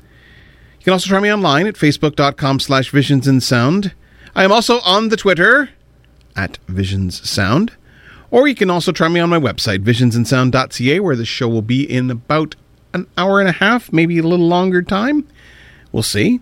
[0.78, 3.94] You can also try me online at facebook.com slash visionsinsound.
[4.34, 5.70] I am also on the Twitter
[6.36, 7.70] at visionssound.
[8.30, 11.82] Or you can also try me on my website, visionsinsound.ca, where the show will be
[11.82, 12.54] in about
[13.00, 15.26] an hour and a half, maybe a little longer time.
[15.92, 16.40] We'll see.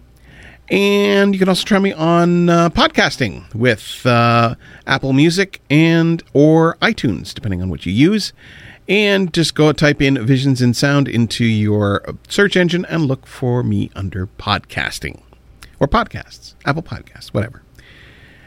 [0.70, 4.54] And you can also try me on uh, podcasting with uh,
[4.86, 8.32] Apple Music and or iTunes, depending on what you use.
[8.88, 13.62] And just go type in Visions in Sound into your search engine and look for
[13.62, 15.22] me under podcasting
[15.80, 17.62] or podcasts, Apple Podcasts, whatever.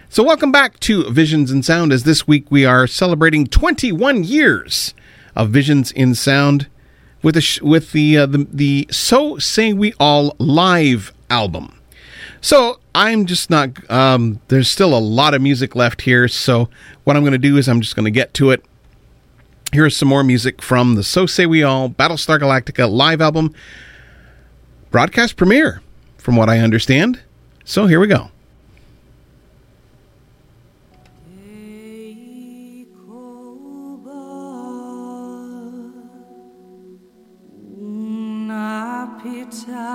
[0.09, 4.93] So, welcome back to Visions in Sound, as this week we are celebrating 21 years
[5.35, 6.67] of Visions in Sound.
[7.21, 11.73] With the with the, uh, the the So Say We All live album.
[12.41, 13.89] So I'm just not.
[13.89, 16.27] Um, there's still a lot of music left here.
[16.27, 16.69] So
[17.03, 18.63] what I'm going to do is I'm just going to get to it.
[19.73, 23.53] Here's some more music from the So Say We All Battlestar Galactica live album
[24.91, 25.81] broadcast premiere,
[26.17, 27.21] from what I understand.
[27.65, 28.31] So here we go.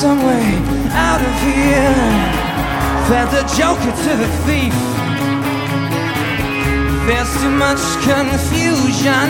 [0.00, 0.56] some way
[0.96, 1.92] out of here.
[3.06, 4.72] Fed the joker to the thief.
[7.06, 9.28] There's too much confusion.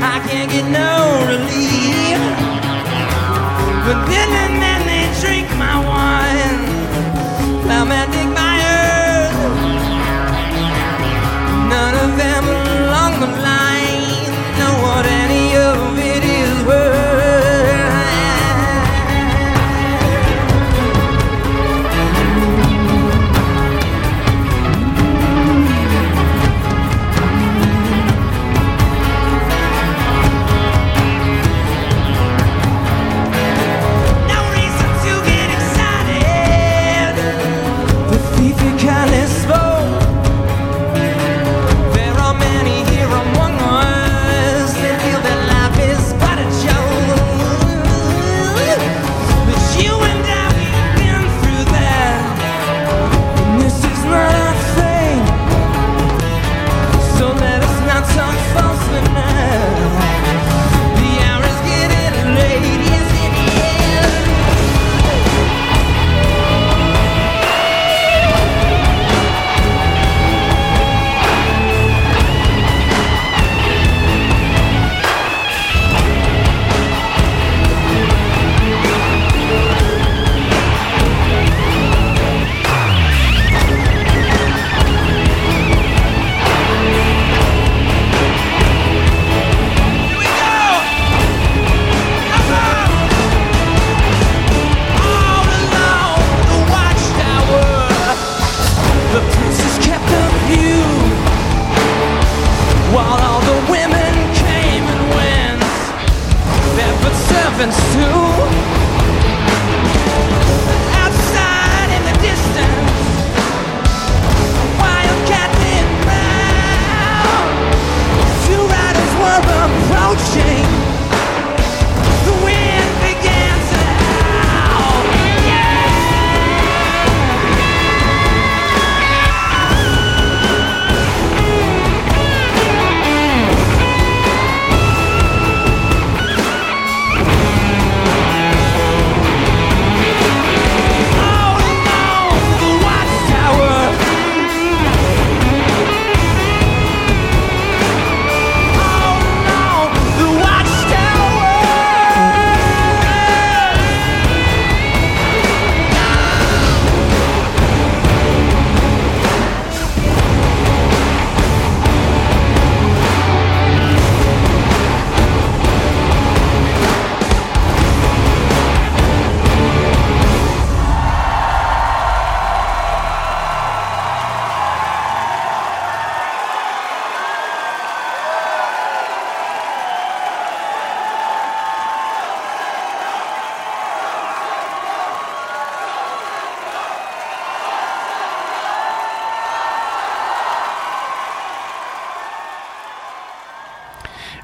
[0.00, 1.05] I can't get no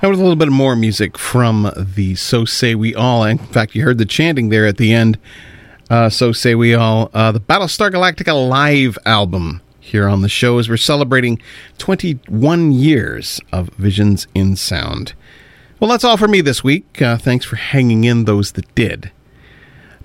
[0.02, 3.22] That was a little bit more music from the So Say We All.
[3.22, 5.16] In fact, you heard the chanting there at the end.
[5.88, 10.58] Uh, so Say We All, uh, the Battlestar Galactica live album here on the show
[10.58, 11.40] as we're celebrating
[11.78, 15.12] 21 years of Visions in Sound.
[15.78, 17.00] Well, that's all for me this week.
[17.00, 19.12] Uh, thanks for hanging in those that did.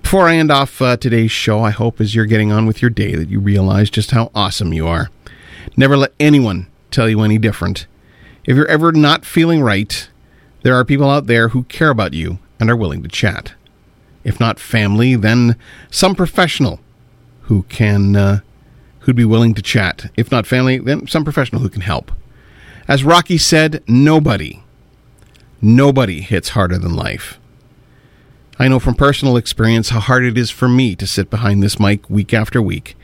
[0.03, 2.91] Before I end off uh, today's show, I hope as you're getting on with your
[2.91, 5.09] day that you realize just how awesome you are.
[5.75, 7.87] Never let anyone tell you any different.
[8.47, 10.09] If you're ever not feeling right,
[10.63, 13.53] there are people out there who care about you and are willing to chat.
[14.23, 15.57] If not family, then
[15.91, 16.79] some professional
[17.43, 18.39] who can uh,
[19.01, 20.09] who'd be willing to chat.
[20.15, 22.09] If not family, then some professional who can help.
[22.87, 24.63] As Rocky said, nobody,
[25.61, 27.37] nobody hits harder than life.
[28.57, 31.81] I know from personal experience how hard it is for me to sit behind this
[31.81, 32.95] mic week after week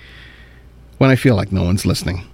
[0.99, 2.25] when I feel like no one's listening.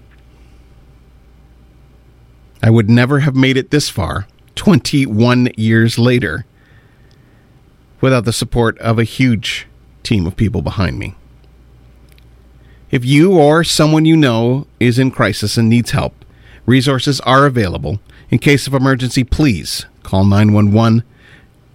[2.62, 6.46] I would never have made it this far, 21 years later,
[8.02, 9.68] without the support of a huge
[10.04, 11.16] team of people behind me.
[12.92, 16.26] If you or someone you know is in crisis and needs help,
[16.66, 18.00] resources are available.
[18.30, 21.04] In case of emergency, please call 911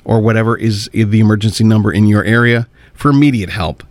[0.04, 3.82] or whatever is the emergency number in your area for immediate help.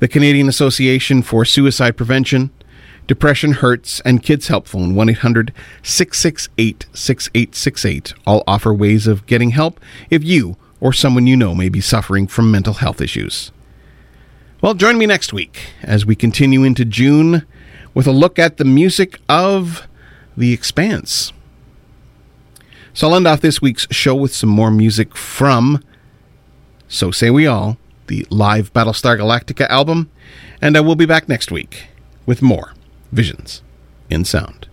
[0.00, 2.50] The Canadian Association for Suicide Prevention,
[3.06, 5.52] Depression Hurts, and Kids Help Phone 1 800
[5.82, 9.78] 668 6868 all offer ways of getting help
[10.08, 13.52] if you or someone you know may be suffering from mental health issues.
[14.62, 17.46] Well, join me next week as we continue into June
[17.92, 19.86] with a look at the music of
[20.36, 21.32] The Expanse.
[22.94, 25.84] So I'll end off this week's show with some more music from
[26.88, 27.76] So Say We All,
[28.06, 30.10] the live Battlestar Galactica album,
[30.62, 31.88] and I will be back next week
[32.24, 32.72] with more
[33.14, 33.62] Visions
[34.10, 34.66] in Sound.